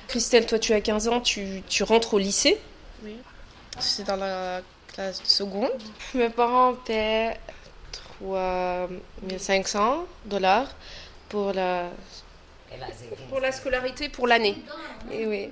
Christelle, 0.08 0.46
toi 0.46 0.60
tu 0.60 0.74
as 0.74 0.82
15 0.82 1.08
ans, 1.08 1.22
tu, 1.22 1.64
tu 1.68 1.82
rentres 1.82 2.14
au 2.14 2.20
lycée. 2.20 2.60
Oui. 3.04 3.18
C'est 3.80 4.06
dans 4.06 4.16
la 4.16 4.62
classe 4.88 5.22
de 5.22 5.28
seconde. 5.28 5.72
Mes 6.14 6.30
parents 6.30 6.76
paient 6.76 7.40
3500 8.22 10.06
dollars 10.26 10.68
pour 11.30 11.52
la... 11.52 11.90
Pour 13.30 13.40
la 13.40 13.52
scolarité, 13.52 14.10
pour 14.10 14.28
l'année. 14.28 14.56
Et 15.12 15.26
oui. 15.26 15.50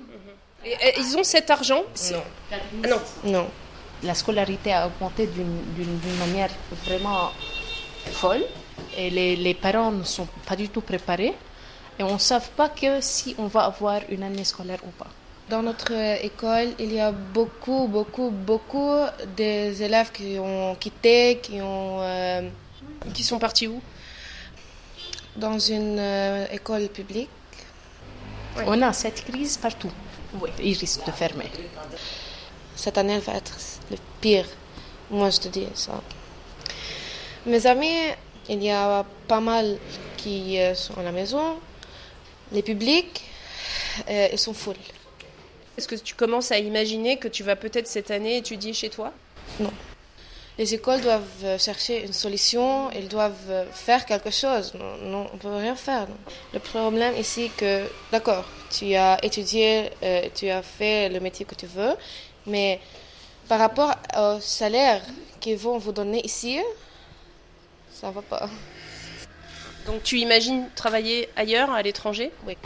Et, 0.64 0.70
et 0.70 0.94
ils 0.98 1.16
ont 1.16 1.24
cet 1.24 1.50
argent 1.50 1.82
Non. 2.12 2.22
Ah 2.52 2.56
non. 2.88 3.00
Non. 3.24 3.46
La 4.02 4.14
scolarité 4.14 4.72
a 4.72 4.86
augmenté 4.88 5.26
d'une 5.26 6.18
manière 6.18 6.50
vraiment 6.84 7.30
folle 8.12 8.44
et 8.96 9.10
les, 9.10 9.36
les 9.36 9.54
parents 9.54 9.92
ne 9.92 10.02
sont 10.04 10.26
pas 10.46 10.56
du 10.56 10.68
tout 10.68 10.80
préparés 10.80 11.34
et 11.98 12.02
on 12.02 12.14
ne 12.14 12.18
sait 12.18 12.38
pas 12.56 12.68
que 12.68 13.00
si 13.00 13.34
on 13.38 13.46
va 13.46 13.62
avoir 13.64 14.00
une 14.08 14.22
année 14.24 14.44
scolaire 14.44 14.80
ou 14.84 14.90
pas. 14.90 15.06
Dans 15.48 15.62
notre 15.62 15.92
euh, 15.92 16.16
école, 16.22 16.68
il 16.78 16.92
y 16.92 17.00
a 17.00 17.12
beaucoup, 17.12 17.86
beaucoup, 17.86 18.30
beaucoup 18.30 18.94
des 19.36 19.82
élèves 19.82 20.10
qui 20.10 20.38
ont 20.38 20.74
quitté, 20.76 21.38
qui 21.42 21.60
ont... 21.60 21.98
euh, 22.00 22.48
Qui 23.14 23.22
sont 23.24 23.38
partis 23.38 23.68
où? 23.68 23.80
Dans 25.36 25.58
une 25.58 25.98
euh, 25.98 26.46
école 26.52 26.88
publique. 26.88 27.28
On 28.66 28.80
a 28.82 28.92
cette 28.92 29.24
crise 29.24 29.56
partout. 29.56 29.90
Ils 30.60 30.76
risquent 30.76 31.06
de 31.06 31.12
fermer. 31.12 31.50
Cette 32.76 32.98
année 32.98 33.18
va 33.18 33.34
être 33.34 33.52
le 33.90 33.96
pire. 34.20 34.46
Moi, 35.10 35.30
je 35.30 35.40
te 35.40 35.48
dis 35.48 35.66
ça. 35.74 36.00
Mes 37.46 37.66
amis, 37.66 37.98
il 38.48 38.62
y 38.62 38.70
a 38.70 39.04
pas 39.28 39.40
mal 39.40 39.78
qui 40.16 40.58
euh, 40.58 40.74
sont 40.74 40.96
à 40.98 41.02
la 41.02 41.12
maison. 41.12 41.58
Les 42.52 42.62
publics, 42.62 43.24
euh, 44.08 44.28
ils 44.32 44.38
sont 44.38 44.54
full. 44.54 44.76
Est-ce 45.76 45.88
que 45.88 45.96
tu 45.96 46.14
commences 46.14 46.52
à 46.52 46.58
imaginer 46.58 47.16
que 47.16 47.28
tu 47.28 47.42
vas 47.42 47.56
peut-être 47.56 47.86
cette 47.86 48.10
année 48.10 48.36
étudier 48.36 48.72
chez 48.72 48.90
toi? 48.90 49.12
Les 50.62 50.74
écoles 50.74 51.00
doivent 51.00 51.42
euh, 51.42 51.58
chercher 51.58 52.04
une 52.04 52.12
solution, 52.12 52.88
ils 52.92 53.08
doivent 53.08 53.50
euh, 53.50 53.64
faire 53.72 54.06
quelque 54.06 54.30
chose. 54.30 54.72
Non, 54.74 54.96
non, 55.10 55.26
on 55.32 55.34
ne 55.34 55.40
peut 55.40 55.56
rien 55.56 55.74
faire. 55.74 56.02
non. 56.02 56.14
Le 56.52 56.60
problème 56.60 57.16
ici, 57.16 57.50
que 57.56 57.88
d'accord, 58.12 58.44
tu 58.70 58.94
as 58.94 59.18
étudié, 59.24 59.90
euh, 60.04 60.28
tu 60.32 60.48
as 60.50 60.62
fait 60.62 61.08
le 61.08 61.18
métier 61.18 61.44
que 61.44 61.56
tu 61.56 61.66
veux, 61.66 61.94
mais 62.46 62.78
par 63.48 63.58
rapport 63.58 63.92
au 64.16 64.38
salaire 64.38 65.02
qu'ils 65.40 65.56
vont 65.56 65.78
vous 65.78 65.90
donner 65.90 66.24
ici, 66.24 66.60
ça 67.92 68.12
va 68.12 68.22
pas. 68.22 68.48
Donc 69.86 70.04
tu 70.04 70.20
imagines 70.20 70.68
travailler 70.76 71.28
ailleurs, 71.34 71.72
à 71.72 71.82
l'étranger? 71.82 72.30
Oui. 72.46 72.56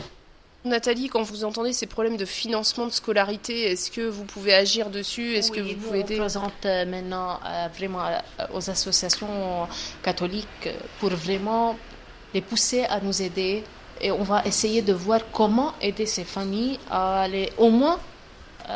Nathalie, 0.65 1.07
quand 1.07 1.21
vous 1.23 1.43
entendez 1.45 1.71
ces 1.71 1.85
problèmes 1.85 2.17
de 2.17 2.25
financement 2.25 2.85
de 2.87 2.91
scolarité, 2.91 3.71
est-ce 3.71 3.89
que 3.91 4.01
vous 4.01 4.25
pouvez 4.25 4.53
agir 4.53 4.89
dessus? 4.89 5.33
Est-ce 5.35 5.51
que 5.51 5.61
vous 5.61 5.75
pouvez 5.75 5.99
on 5.99 6.01
aider? 6.01 6.17
présente 6.17 6.65
euh, 6.65 6.85
maintenant 6.85 7.39
euh, 7.45 7.67
vraiment 7.77 8.05
euh, 8.05 8.17
aux 8.53 8.69
associations 8.69 9.67
catholiques 10.03 10.69
pour 10.99 11.09
vraiment 11.11 11.77
les 12.33 12.41
pousser 12.41 12.83
à 12.85 12.99
nous 12.99 13.21
aider 13.21 13.63
et 14.01 14.11
on 14.11 14.23
va 14.23 14.43
essayer 14.45 14.81
de 14.81 14.93
voir 14.93 15.21
comment 15.31 15.73
aider 15.81 16.05
ces 16.05 16.23
familles 16.25 16.79
à 16.89 17.21
aller 17.21 17.51
au 17.57 17.69
moins 17.69 17.99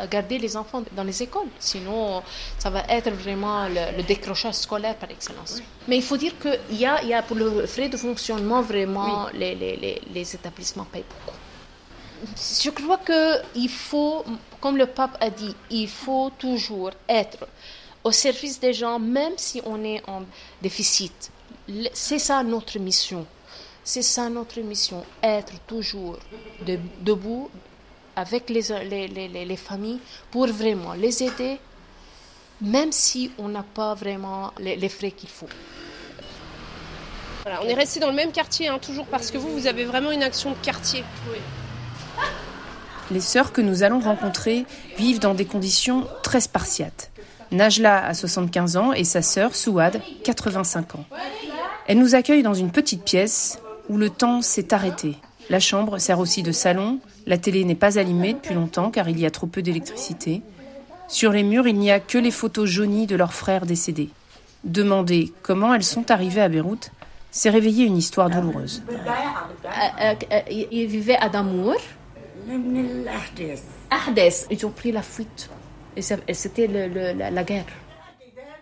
garder 0.09 0.37
les 0.39 0.55
enfants 0.55 0.81
dans 0.95 1.03
les 1.03 1.21
écoles. 1.21 1.49
Sinon, 1.59 2.23
ça 2.57 2.69
va 2.69 2.81
être 2.87 3.09
vraiment 3.11 3.67
le, 3.67 3.97
le 3.97 4.03
décrochage 4.03 4.53
scolaire 4.53 4.95
par 4.95 5.11
excellence. 5.11 5.61
Mais 5.85 5.97
il 5.97 6.01
faut 6.01 6.15
dire 6.15 6.31
qu'il 6.39 6.77
y 6.77 6.83
y 6.83 7.13
a 7.13 7.21
pour 7.23 7.35
le 7.35 7.67
frais 7.67 7.89
de 7.89 7.97
fonctionnement, 7.97 8.61
vraiment, 8.61 9.27
les, 9.33 9.53
les, 9.53 9.75
les, 9.75 10.01
les 10.13 10.33
établissements 10.35 10.85
payent 10.85 11.03
beaucoup. 11.25 11.37
Je 12.63 12.69
crois 12.69 12.99
qu'il 12.99 13.69
faut, 13.69 14.23
comme 14.59 14.77
le 14.77 14.85
pape 14.85 15.17
a 15.19 15.29
dit, 15.29 15.55
il 15.69 15.87
faut 15.87 16.31
toujours 16.37 16.91
être 17.09 17.47
au 18.03 18.11
service 18.11 18.59
des 18.59 18.73
gens, 18.73 18.99
même 18.99 19.33
si 19.37 19.61
on 19.65 19.83
est 19.83 20.01
en 20.07 20.23
déficit. 20.61 21.31
C'est 21.93 22.19
ça 22.19 22.43
notre 22.43 22.77
mission. 22.79 23.25
C'est 23.83 24.01
ça 24.03 24.29
notre 24.29 24.59
mission, 24.59 25.03
être 25.23 25.53
toujours 25.65 26.19
de- 26.65 26.79
debout 27.01 27.49
avec 28.15 28.49
les, 28.49 28.61
les, 28.87 29.07
les, 29.07 29.27
les- 29.27 29.45
les 29.45 29.55
familles 29.57 29.99
pour 30.29 30.45
vraiment 30.47 30.93
les 30.93 31.23
aider, 31.23 31.59
même 32.61 32.91
si 32.91 33.31
on 33.39 33.47
n'a 33.47 33.63
pas 33.63 33.95
vraiment 33.95 34.51
les, 34.59 34.75
les 34.75 34.89
frais 34.89 35.11
qu'il 35.11 35.29
faut. 35.29 35.49
Voilà, 37.43 37.61
on 37.63 37.65
est 37.65 37.73
resté 37.73 37.99
dans 37.99 38.09
le 38.09 38.13
même 38.15 38.31
quartier, 38.31 38.67
hein, 38.67 38.77
toujours 38.77 39.07
parce 39.07 39.31
que 39.31 39.37
vous, 39.39 39.49
vous 39.49 39.65
avez 39.65 39.85
vraiment 39.85 40.11
une 40.11 40.21
action 40.21 40.51
de 40.51 40.57
quartier. 40.57 41.03
Les 43.11 43.19
sœurs 43.19 43.51
que 43.51 43.61
nous 43.61 43.83
allons 43.83 43.99
rencontrer 43.99 44.65
vivent 44.97 45.19
dans 45.19 45.33
des 45.33 45.45
conditions 45.45 46.07
très 46.23 46.39
spartiates. 46.39 47.11
Najla 47.51 48.05
a 48.05 48.13
75 48.13 48.77
ans 48.77 48.93
et 48.93 49.03
sa 49.03 49.21
sœur 49.21 49.55
Souad 49.55 50.01
85 50.23 50.95
ans. 50.95 51.05
Elle 51.87 51.99
nous 51.99 52.15
accueille 52.15 52.43
dans 52.43 52.53
une 52.53 52.71
petite 52.71 53.03
pièce 53.03 53.59
où 53.89 53.97
le 53.97 54.09
temps 54.09 54.41
s'est 54.41 54.73
arrêté. 54.73 55.17
La 55.49 55.59
chambre 55.59 55.97
sert 55.97 56.19
aussi 56.19 56.43
de 56.43 56.53
salon, 56.53 56.99
la 57.27 57.37
télé 57.37 57.65
n'est 57.65 57.75
pas 57.75 57.99
allumée 57.99 58.33
depuis 58.33 58.53
longtemps 58.53 58.91
car 58.91 59.09
il 59.09 59.19
y 59.19 59.25
a 59.25 59.31
trop 59.31 59.47
peu 59.47 59.61
d'électricité. 59.61 60.41
Sur 61.09 61.33
les 61.33 61.43
murs, 61.43 61.67
il 61.67 61.77
n'y 61.77 61.91
a 61.91 61.99
que 61.99 62.17
les 62.17 62.31
photos 62.31 62.69
jaunies 62.69 63.07
de 63.07 63.17
leurs 63.17 63.33
frères 63.33 63.65
décédés. 63.65 64.09
Demander 64.63 65.33
comment 65.41 65.73
elles 65.73 65.83
sont 65.83 66.09
arrivées 66.11 66.41
à 66.41 66.47
Beyrouth, 66.47 66.91
c'est 67.31 67.49
réveiller 67.49 67.85
une 67.85 67.97
histoire 67.97 68.29
douloureuse. 68.29 68.83
Euh, 68.89 68.93
euh, 70.01 70.13
euh, 70.31 70.39
ils 70.49 70.87
vivaient 70.87 71.17
à 71.17 71.27
Damour. 71.27 71.75
Ils 74.49 74.65
ont 74.65 74.71
pris 74.71 74.91
la 74.91 75.01
fuite. 75.01 75.49
Et 75.95 76.33
c'était 76.33 76.67
la 76.67 77.43
guerre. 77.43 77.65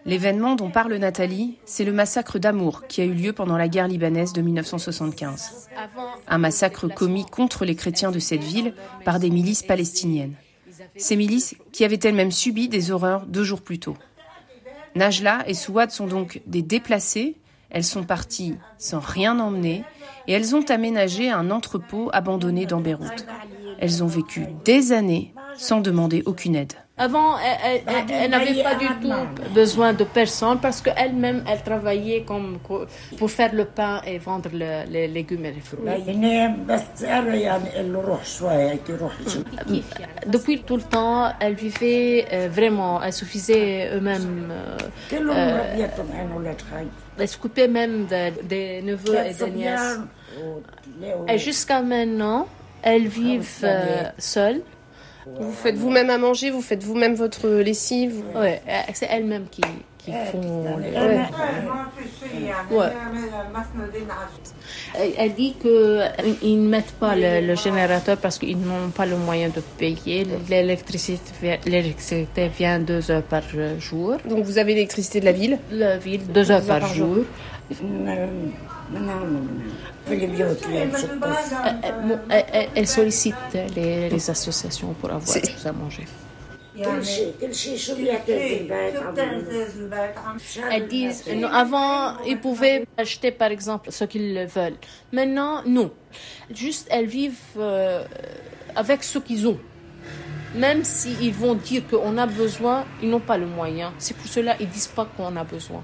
L'événement 0.06 0.56
dont 0.56 0.72
parle 0.72 0.96
Nathalie, 0.96 1.58
c'est 1.65 1.84
le 1.84 1.92
massacre 1.92 2.39
d'Amour 2.39 2.88
qui 2.88 3.02
a 3.02 3.04
eu 3.04 3.13
lieu 3.13 3.34
pendant 3.34 3.58
la 3.58 3.68
guerre 3.68 3.88
libanaise 3.88 4.34
de 4.34 4.42
1975. 4.42 5.70
Un 6.28 6.38
massacre 6.38 6.88
commis 6.88 7.26
contre 7.26 7.65
les 7.65 7.76
chrétiens 7.76 8.12
de 8.12 8.20
cette 8.20 8.44
ville 8.44 8.74
par 9.04 9.20
des 9.20 9.30
milices 9.30 9.63
palestiniennes. 9.63 10.36
Ces 10.96 11.15
milices 11.15 11.56
qui 11.72 11.84
avaient 11.84 12.00
elles-mêmes 12.02 12.32
subi 12.32 12.70
des 12.70 12.92
horreurs 12.92 13.26
deux 13.26 13.44
jours 13.44 13.62
plus 13.62 13.80
tôt. 13.80 13.98
Najla 14.96 15.48
et 15.48 15.54
Souad 15.54 15.92
sont 15.92 16.08
donc 16.08 16.42
des 16.48 16.62
déplacés. 16.62 17.36
Elles 17.70 17.84
sont 17.84 18.04
parties 18.04 18.56
sans 18.78 19.00
rien 19.00 19.40
emmener 19.40 19.84
et 20.28 20.34
elles 20.34 20.56
ont 20.56 20.66
aménagé 20.70 21.30
un 21.30 21.52
entrepôt 21.52 22.10
abandonné 22.14 22.66
dans 22.66 22.80
Beyrouth. 22.80 23.26
Elles 23.80 24.04
ont 24.04 24.08
vécu 24.08 24.46
des 24.66 24.92
années 24.92 25.34
sans 25.56 25.82
demander 25.82 26.24
aucune 26.26 26.56
aide. 26.56 26.74
Avant, 26.98 27.38
elle 27.40 28.30
n'avait 28.30 28.62
pas 28.62 28.76
du 28.76 28.88
tout 28.88 29.14
besoin 29.56 29.94
de 29.94 30.04
personne 30.04 30.60
parce 30.60 30.82
qu'elle-même, 30.82 31.46
elle 31.50 31.64
travaillait 31.64 32.24
comme 32.24 32.60
pour 33.18 33.32
faire 33.32 33.54
le 33.54 33.64
pain 33.64 34.02
et 34.06 34.18
vendre 34.18 34.50
les 34.52 35.08
légumes 35.08 35.46
et 35.46 35.54
les 35.54 35.62
fruits. 35.62 35.80
Euh, 35.88 35.98
depuis 40.28 40.62
tout 40.62 40.76
le 40.76 40.82
temps, 40.82 41.32
elles 41.40 41.54
vivaient 41.54 42.26
euh, 42.34 42.50
vraiment, 42.52 43.02
Elles 43.02 43.14
suffisaient 43.14 43.92
eux-mêmes. 43.96 44.52
Euh, 44.52 44.78
euh 45.14 45.86
les 47.20 47.28
coupés 47.40 47.68
même 47.68 48.08
des 48.44 48.82
neveux 48.82 49.16
et 49.16 49.34
des 49.34 49.52
nièces. 49.52 50.00
Et 51.28 51.38
jusqu'à 51.38 51.82
maintenant, 51.82 52.48
elles 52.82 53.08
vivent 53.08 53.62
euh, 53.64 54.04
seules. 54.18 54.62
Vous 55.26 55.52
faites 55.52 55.76
vous-même 55.76 56.10
à 56.10 56.18
manger, 56.18 56.50
vous 56.50 56.62
faites 56.62 56.84
vous-même 56.84 57.16
votre 57.16 57.48
lessive. 57.48 58.14
Vous... 58.34 58.40
Ouais, 58.40 58.62
c'est 58.94 59.08
elle-même 59.12 59.48
qui, 59.52 59.62
qui 59.98 60.12
font. 60.32 60.66
Ouais. 62.72 62.92
Elle 65.18 65.34
dit 65.34 65.56
qu'ils 65.62 66.64
ne 66.64 66.70
mettent 66.70 66.94
pas 67.00 67.16
le, 67.16 67.56
générateur 67.56 68.18
parce 68.18 68.38
qu'ils 68.40 68.60
n'ont 68.60 68.90
pas 68.96 69.06
le 69.06 69.18
moyen 69.18 69.50
de 69.50 69.62
payer. 69.78 70.26
L'électricité, 70.50 71.60
l'électricité 71.66 72.48
vient 72.48 72.80
deux 72.80 73.12
heures 73.12 73.24
par 73.24 73.44
jour. 73.80 74.18
Donc 74.28 74.46
vous 74.46 74.58
avez 74.58 74.74
l'électricité 74.74 75.20
de 75.20 75.26
la 75.26 75.34
ville 75.34 75.60
La 75.72 75.98
ville, 75.98 76.26
deux 76.28 76.52
heures, 76.52 76.64
par, 76.64 76.78
heures 76.78 76.82
par, 76.82 76.94
jour. 76.94 77.16
jour. 77.16 77.26
Elle, 82.30 82.69
elle 82.76 82.88
sollicite 82.88 83.36
les, 83.76 84.30
associations 84.30 84.93
pour 84.93 85.12
avoir 85.12 85.41
tout 85.41 85.67
à 85.67 85.72
manger. 85.72 86.06
Elles 90.72 90.88
disent, 90.88 91.24
avant, 91.52 92.17
ils 92.26 92.39
pouvaient 92.39 92.86
acheter 92.98 93.32
par 93.32 93.52
exemple 93.52 93.91
ce 93.91 94.06
qu'ils 94.06 94.48
veulent. 94.48 94.78
Maintenant, 95.12 95.62
non. 95.65 95.91
Juste, 96.54 96.88
elles 96.89 97.08
vivent 97.08 97.36
euh, 97.58 98.04
avec 98.76 99.04
ce 99.04 99.19
qu'ils 99.19 99.48
ont. 99.48 99.60
Même 100.56 100.84
s'ils 100.84 101.17
si 101.17 101.32
vont 101.32 101.56
dire 101.56 101.84
qu'on 101.88 102.17
a 102.17 102.26
besoin, 102.26 102.86
ils 103.04 103.10
n'ont 103.10 103.19
pas 103.19 103.38
le 103.38 103.45
moyen. 103.45 103.93
C'est 104.00 104.15
pour 104.15 104.28
cela 104.28 104.56
qu'ils 104.56 104.67
ne 104.67 104.72
disent 104.72 104.88
pas 104.88 105.06
qu'on 105.06 105.36
a 105.36 105.43
besoin. 105.43 105.84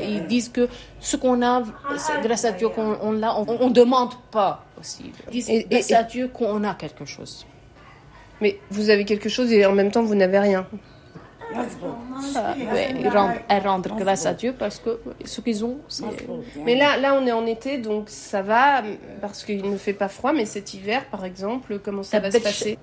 Ils 0.00 0.26
disent 0.26 0.48
que 0.48 0.68
ce 1.00 1.16
qu'on 1.16 1.42
a, 1.42 1.62
c'est 1.96 2.20
grâce 2.22 2.44
à 2.44 2.52
Dieu 2.52 2.68
qu'on 2.68 3.12
l'a, 3.12 3.36
on 3.38 3.68
ne 3.68 3.72
demande 3.74 4.10
pas 4.30 4.64
aussi. 4.80 5.12
Ils 5.28 5.32
disent 5.32 5.50
Et- 5.50 5.56
et- 5.58 5.66
grâce 5.68 5.92
à 5.92 6.02
Dieu 6.04 6.28
qu'on 6.28 6.64
a 6.64 6.74
quelque 6.74 7.04
chose. 7.04 7.46
Mais 8.40 8.58
vous 8.70 8.90
avez 8.90 9.04
quelque 9.04 9.28
chose 9.28 9.52
et 9.52 9.64
en 9.66 9.72
même 9.72 9.90
temps 9.90 10.02
vous 10.02 10.14
n'avez 10.14 10.38
rien. 10.38 10.66
Ah, 12.34 12.54
ouais, 12.72 12.94
ils 12.98 13.08
rendent, 13.08 13.32
elles 13.46 13.62
rendent 13.62 13.86
grâce 13.98 14.24
à 14.24 14.32
Dieu 14.32 14.54
parce 14.58 14.78
que 14.78 14.98
ce 15.24 15.42
qu'ils 15.42 15.62
ont, 15.66 15.76
c'est... 15.86 16.04
Mais 16.64 16.74
là, 16.76 16.96
là, 16.96 17.14
on 17.14 17.26
est 17.26 17.32
en 17.32 17.44
été, 17.44 17.76
donc 17.76 18.08
ça 18.08 18.40
va 18.40 18.82
parce 19.20 19.44
qu'il 19.44 19.70
ne 19.70 19.76
fait 19.76 19.92
pas 19.92 20.08
froid. 20.08 20.32
Mais 20.32 20.46
cet 20.46 20.72
hiver, 20.72 21.04
par 21.10 21.26
exemple, 21.26 21.78
comment 21.84 22.02
ça 22.02 22.20
va 22.20 22.30
se 22.30 22.38
passer? 22.42 22.78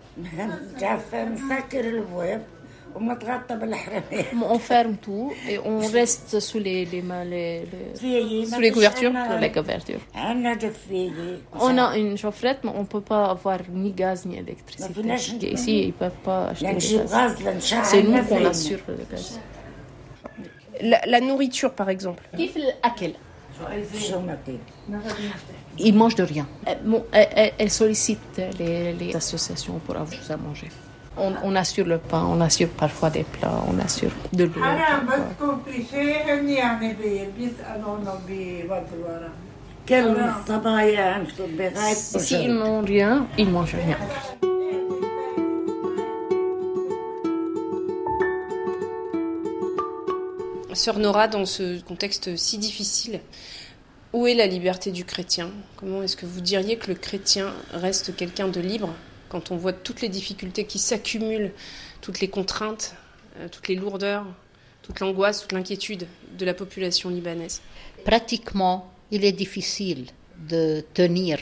On 4.43 4.59
ferme 4.59 4.95
tout 4.97 5.31
et 5.47 5.57
on 5.59 5.79
reste 5.79 6.39
sous 6.39 6.59
les, 6.59 6.85
les, 6.85 7.01
les, 7.01 7.63
les 8.01 8.45
sous 8.45 8.59
les 8.59 8.71
couvertures. 8.71 9.11
On 11.53 11.77
a 11.77 11.97
une 11.97 12.17
chaufferette, 12.17 12.59
mais 12.63 12.71
on 12.75 12.81
ne 12.81 12.85
peut 12.87 13.01
pas 13.01 13.25
avoir 13.25 13.59
ni 13.71 13.91
gaz 13.91 14.25
ni 14.25 14.37
électricité. 14.37 15.53
Ici, 15.53 15.81
ils 15.83 15.87
ne 15.87 15.91
peuvent 15.91 16.21
pas 16.23 16.47
acheter 16.47 16.67
le 16.67 17.07
gaz. 17.07 17.35
C'est 17.83 18.03
nous 18.03 18.23
qu'on 18.23 18.45
assure 18.45 18.79
le 18.87 18.95
gaz. 19.09 19.39
La, 20.81 21.19
nourriture, 21.19 21.73
par 21.73 21.89
exemple. 21.89 22.23
Ils 25.77 25.93
mangent 25.93 26.15
de 26.15 26.23
rien. 26.23 26.47
Euh, 26.67 26.73
euh, 26.85 26.99
euh, 27.13 27.49
elles 27.57 27.71
sollicitent 27.71 28.41
les, 28.57 29.15
associations 29.15 29.79
pour 29.85 29.95
avoir 29.97 30.31
à 30.31 30.37
manger 30.37 30.67
on, 31.19 31.55
assure 31.55 31.85
le 31.85 31.97
pain, 31.97 32.25
on 32.29 32.41
assure 32.41 32.69
parfois 32.69 33.09
des 33.09 33.23
plats, 33.23 33.63
on 33.67 33.79
assure 33.79 34.11
de 34.33 34.45
l'eau. 34.45 34.61
S'ils 41.95 42.53
n'ont 42.53 42.81
rien, 42.81 43.27
ils 43.37 43.49
mangent 43.49 43.75
rien. 43.75 43.97
Sœur 50.73 50.99
Nora, 50.99 51.27
dans 51.27 51.45
ce 51.45 51.81
contexte 51.81 52.37
si 52.37 52.57
difficile, 52.57 53.19
où 54.13 54.27
est 54.27 54.33
la 54.33 54.47
liberté 54.47 54.91
du 54.91 55.05
chrétien? 55.05 55.49
Comment 55.75 56.03
est-ce 56.03 56.15
que 56.15 56.25
vous 56.25 56.41
diriez 56.41 56.77
que 56.77 56.87
le 56.87 56.95
chrétien 56.95 57.53
reste 57.73 58.15
quelqu'un 58.15 58.47
de 58.47 58.61
libre? 58.61 58.93
Quand 59.29 59.51
on 59.51 59.57
voit 59.57 59.73
toutes 59.73 60.01
les 60.01 60.09
difficultés 60.09 60.65
qui 60.65 60.79
s'accumulent, 60.79 61.53
toutes 62.01 62.19
les 62.19 62.27
contraintes, 62.27 62.95
euh, 63.37 63.47
toutes 63.49 63.67
les 63.67 63.75
lourdeurs, 63.75 64.25
toute 64.81 64.99
l'angoisse, 64.99 65.41
toute 65.41 65.51
l'inquiétude 65.51 66.07
de 66.37 66.45
la 66.45 66.53
population 66.53 67.09
libanaise 67.09 67.61
Pratiquement, 68.03 68.91
il 69.11 69.23
est 69.23 69.31
difficile 69.31 70.07
de 70.47 70.83
tenir 70.93 71.37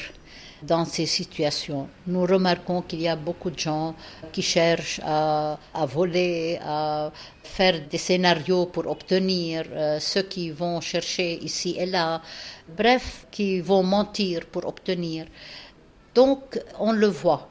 dans 0.64 0.86
ces 0.86 1.06
situations. 1.06 1.88
Nous 2.08 2.26
remarquons 2.26 2.82
qu'il 2.82 3.02
y 3.02 3.08
a 3.08 3.16
beaucoup 3.16 3.52
de 3.52 3.60
gens 3.60 3.96
qui 4.32 4.42
cherchent 4.42 5.00
à, 5.04 5.58
voler, 5.86 6.60
à 6.62 7.12
faire 7.44 7.88
des 7.88 7.98
scénarios 7.98 8.66
pour 8.66 8.88
obtenir, 8.88 9.66
euh, 9.72 10.00
ceux 10.00 10.24
qui 10.24 10.50
vont 10.50 10.82
chercher 10.82 11.38
ici 11.44 11.76
et 11.78 11.86
là, 11.86 12.22
bref, 12.76 13.28
qui 13.30 13.62
vont 13.62 13.84
mentir 13.84 14.46
pour 14.48 14.66
obtenir. 14.66 15.28
Donc, 16.16 16.60
on 16.80 16.92
le 16.92 17.08
voit. 17.08 17.48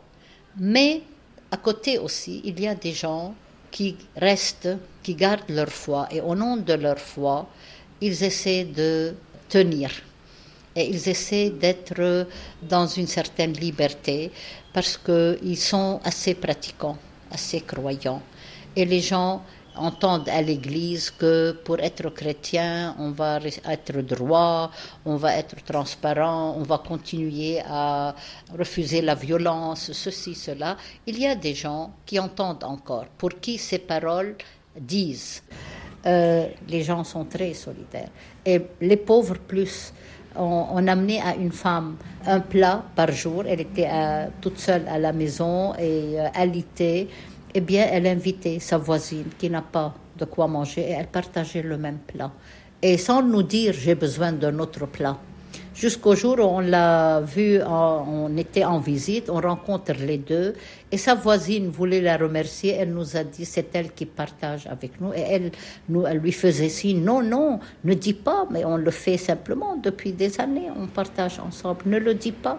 Mais 0.58 1.02
à 1.50 1.56
côté 1.56 1.98
aussi, 1.98 2.40
il 2.44 2.58
y 2.60 2.66
a 2.66 2.74
des 2.74 2.92
gens 2.92 3.34
qui 3.70 3.96
restent, 4.16 4.76
qui 5.02 5.14
gardent 5.14 5.48
leur 5.50 5.68
foi, 5.68 6.08
et 6.10 6.20
au 6.20 6.34
nom 6.34 6.56
de 6.56 6.72
leur 6.72 6.98
foi, 6.98 7.46
ils 8.00 8.24
essaient 8.24 8.64
de 8.64 9.14
tenir. 9.48 9.90
Et 10.74 10.88
ils 10.88 11.08
essaient 11.08 11.50
d'être 11.50 12.26
dans 12.62 12.86
une 12.86 13.06
certaine 13.06 13.52
liberté 13.52 14.30
parce 14.72 14.98
qu'ils 14.98 15.56
sont 15.58 16.00
assez 16.04 16.34
pratiquants, 16.34 16.98
assez 17.30 17.60
croyants. 17.62 18.22
Et 18.74 18.84
les 18.84 19.00
gens 19.00 19.42
entendent 19.76 20.28
à 20.28 20.42
l'Église 20.42 21.10
que 21.10 21.52
pour 21.52 21.78
être 21.80 22.10
chrétien, 22.10 22.94
on 22.98 23.10
va 23.10 23.38
être 23.68 24.00
droit, 24.00 24.70
on 25.04 25.16
va 25.16 25.36
être 25.36 25.56
transparent, 25.64 26.54
on 26.58 26.62
va 26.62 26.78
continuer 26.78 27.60
à 27.66 28.14
refuser 28.58 29.02
la 29.02 29.14
violence, 29.14 29.92
ceci, 29.92 30.34
cela. 30.34 30.76
Il 31.06 31.18
y 31.18 31.26
a 31.26 31.34
des 31.34 31.54
gens 31.54 31.92
qui 32.04 32.18
entendent 32.18 32.64
encore, 32.64 33.06
pour 33.18 33.40
qui 33.40 33.58
ces 33.58 33.78
paroles 33.78 34.36
disent. 34.78 35.42
Euh, 36.06 36.46
les 36.68 36.82
gens 36.82 37.02
sont 37.02 37.24
très 37.24 37.52
solidaires. 37.54 38.10
Et 38.44 38.60
les 38.80 38.96
pauvres 38.96 39.38
plus. 39.38 39.92
On, 40.36 40.66
on 40.70 40.86
amenait 40.86 41.20
à 41.20 41.34
une 41.34 41.50
femme 41.50 41.96
un 42.24 42.40
plat 42.40 42.84
par 42.94 43.10
jour. 43.10 43.44
Elle 43.46 43.62
était 43.62 43.88
euh, 43.90 44.26
toute 44.40 44.58
seule 44.58 44.86
à 44.86 44.98
la 44.98 45.12
maison 45.12 45.74
et 45.74 46.20
euh, 46.20 46.28
alitée. 46.34 47.08
Eh 47.58 47.62
bien, 47.62 47.86
elle 47.90 48.06
invitait 48.06 48.58
sa 48.58 48.76
voisine 48.76 49.28
qui 49.38 49.48
n'a 49.48 49.62
pas 49.62 49.94
de 50.18 50.26
quoi 50.26 50.46
manger 50.46 50.82
et 50.82 50.90
elle 50.90 51.06
partageait 51.06 51.62
le 51.62 51.78
même 51.78 52.00
plat. 52.06 52.30
Et 52.82 52.98
sans 52.98 53.22
nous 53.22 53.42
dire 53.42 53.72
j'ai 53.72 53.94
besoin 53.94 54.30
d'un 54.32 54.58
autre 54.58 54.84
plat. 54.84 55.16
Jusqu'au 55.74 56.14
jour 56.14 56.36
où 56.38 56.42
on 56.42 56.60
l'a 56.60 57.22
vu, 57.22 57.62
en- 57.62 58.04
on 58.26 58.36
était 58.36 58.64
en 58.66 58.78
visite, 58.78 59.30
on 59.30 59.40
rencontre 59.40 59.92
les 59.94 60.18
deux, 60.18 60.52
et 60.92 60.98
sa 60.98 61.14
voisine 61.14 61.68
voulait 61.68 62.02
la 62.02 62.18
remercier. 62.18 62.72
Elle 62.74 62.92
nous 62.92 63.16
a 63.16 63.24
dit 63.24 63.46
c'est 63.46 63.74
elle 63.74 63.92
qui 63.94 64.04
partage 64.04 64.66
avec 64.66 65.00
nous, 65.00 65.14
et 65.14 65.20
elle, 65.20 65.50
nous, 65.88 66.04
elle 66.06 66.18
lui 66.18 66.32
faisait 66.32 66.68
signe 66.68 67.02
non, 67.02 67.22
non, 67.22 67.58
ne 67.84 67.94
dis 67.94 68.12
pas, 68.12 68.46
mais 68.50 68.66
on 68.66 68.76
le 68.76 68.90
fait 68.90 69.16
simplement 69.16 69.76
depuis 69.76 70.12
des 70.12 70.38
années, 70.42 70.68
on 70.78 70.88
partage 70.88 71.40
ensemble, 71.40 71.80
ne 71.86 71.96
le 71.98 72.12
dis 72.12 72.32
pas. 72.32 72.58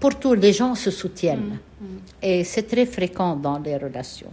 Pour 0.00 0.18
tous 0.18 0.34
les 0.34 0.52
gens 0.52 0.74
se 0.74 0.90
soutiennent, 0.90 1.58
et 2.22 2.44
c'est 2.44 2.62
très 2.68 2.86
fréquent 2.86 3.34
dans 3.36 3.58
les 3.58 3.76
relations. 3.76 4.32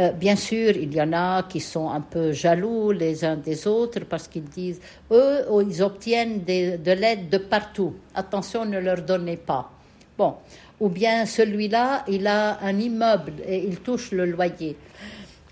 Euh, 0.00 0.12
bien 0.12 0.36
sûr, 0.36 0.70
il 0.76 0.92
y 0.94 1.00
en 1.02 1.12
a 1.12 1.42
qui 1.44 1.60
sont 1.60 1.90
un 1.90 2.00
peu 2.00 2.30
jaloux 2.32 2.92
les 2.92 3.24
uns 3.24 3.36
des 3.36 3.66
autres 3.66 4.00
parce 4.08 4.28
qu'ils 4.28 4.44
disent, 4.44 4.80
eux, 5.10 5.44
oh, 5.50 5.60
ils 5.60 5.82
obtiennent 5.82 6.40
des- 6.44 6.78
de 6.78 6.92
l'aide 6.92 7.28
de 7.28 7.38
partout. 7.38 7.94
Attention, 8.14 8.64
ne 8.64 8.78
leur 8.78 9.02
donnez 9.02 9.36
pas. 9.36 9.70
Bon. 10.16 10.34
Ou 10.80 10.88
bien 10.88 11.26
celui-là, 11.26 12.04
il 12.08 12.26
a 12.28 12.60
un 12.62 12.78
immeuble 12.78 13.32
et 13.44 13.58
il 13.66 13.80
touche 13.80 14.12
le 14.12 14.24
loyer. 14.26 14.76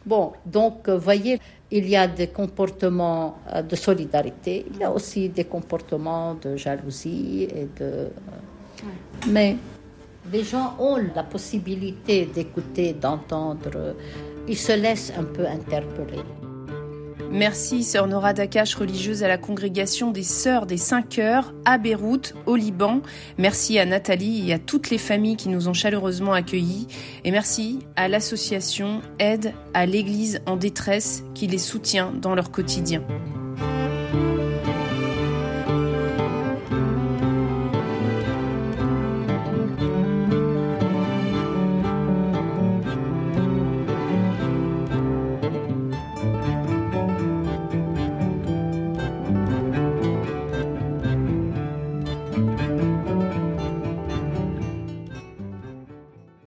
Bon, 0.05 0.33
donc, 0.45 0.89
euh, 0.89 0.97
voyez, 0.97 1.41
il 1.73 1.89
y 1.89 1.97
a 1.97 2.07
des 2.07 2.29
comportements 2.29 3.39
euh, 3.53 3.63
de 3.63 3.75
solidarité, 3.75 4.65
il 4.73 4.79
y 4.79 4.85
a 4.85 4.93
aussi 4.93 5.29
des 5.29 5.45
comportements 5.45 6.35
de 6.35 6.57
jalousie 6.57 7.49
et 7.53 7.67
de... 7.81 8.11
Mais 9.29 9.57
les 10.33 10.45
gens 10.45 10.75
ont 10.79 10.97
la 11.15 11.23
possibilité 11.23 12.27
d'écouter, 12.27 12.93
d'entendre. 12.93 13.95
Ils 14.49 14.57
se 14.57 14.73
laissent 14.73 15.12
un 15.17 15.25
peu 15.25 15.47
interpeller. 15.47 16.23
Merci, 17.31 17.83
sœur 17.83 18.07
Nora 18.07 18.33
Dakash, 18.33 18.77
religieuse 18.77 19.25
à 19.25 19.29
la 19.29 19.37
congrégation 19.37 20.11
des 20.11 20.23
Sœurs 20.23 20.65
des 20.65 20.77
Cinq 20.77 21.19
Heures 21.19 21.53
à 21.65 21.77
Beyrouth, 21.77 22.35
au 22.47 22.55
Liban. 22.55 23.03
Merci 23.37 23.79
à 23.79 23.85
Nathalie 23.85 24.49
et 24.49 24.55
à 24.55 24.59
toutes 24.59 24.91
les 24.91 24.99
familles 24.99 25.37
qui 25.37 25.49
nous 25.49 25.69
ont 25.69 25.75
chaleureusement 25.75 26.33
accueillis. 26.33 26.87
Et 27.25 27.33
merci 27.33 27.81
à 27.97 28.09
l'association 28.09 29.03
Aide 29.19 29.53
à 29.75 29.87
l'Église 29.87 30.41
en 30.47 30.57
détresse 30.57 31.25
qui 31.35 31.47
les 31.47 31.59
soutient 31.59 32.12
dans 32.23 32.35
leur 32.35 32.51
quotidien. 32.51 33.03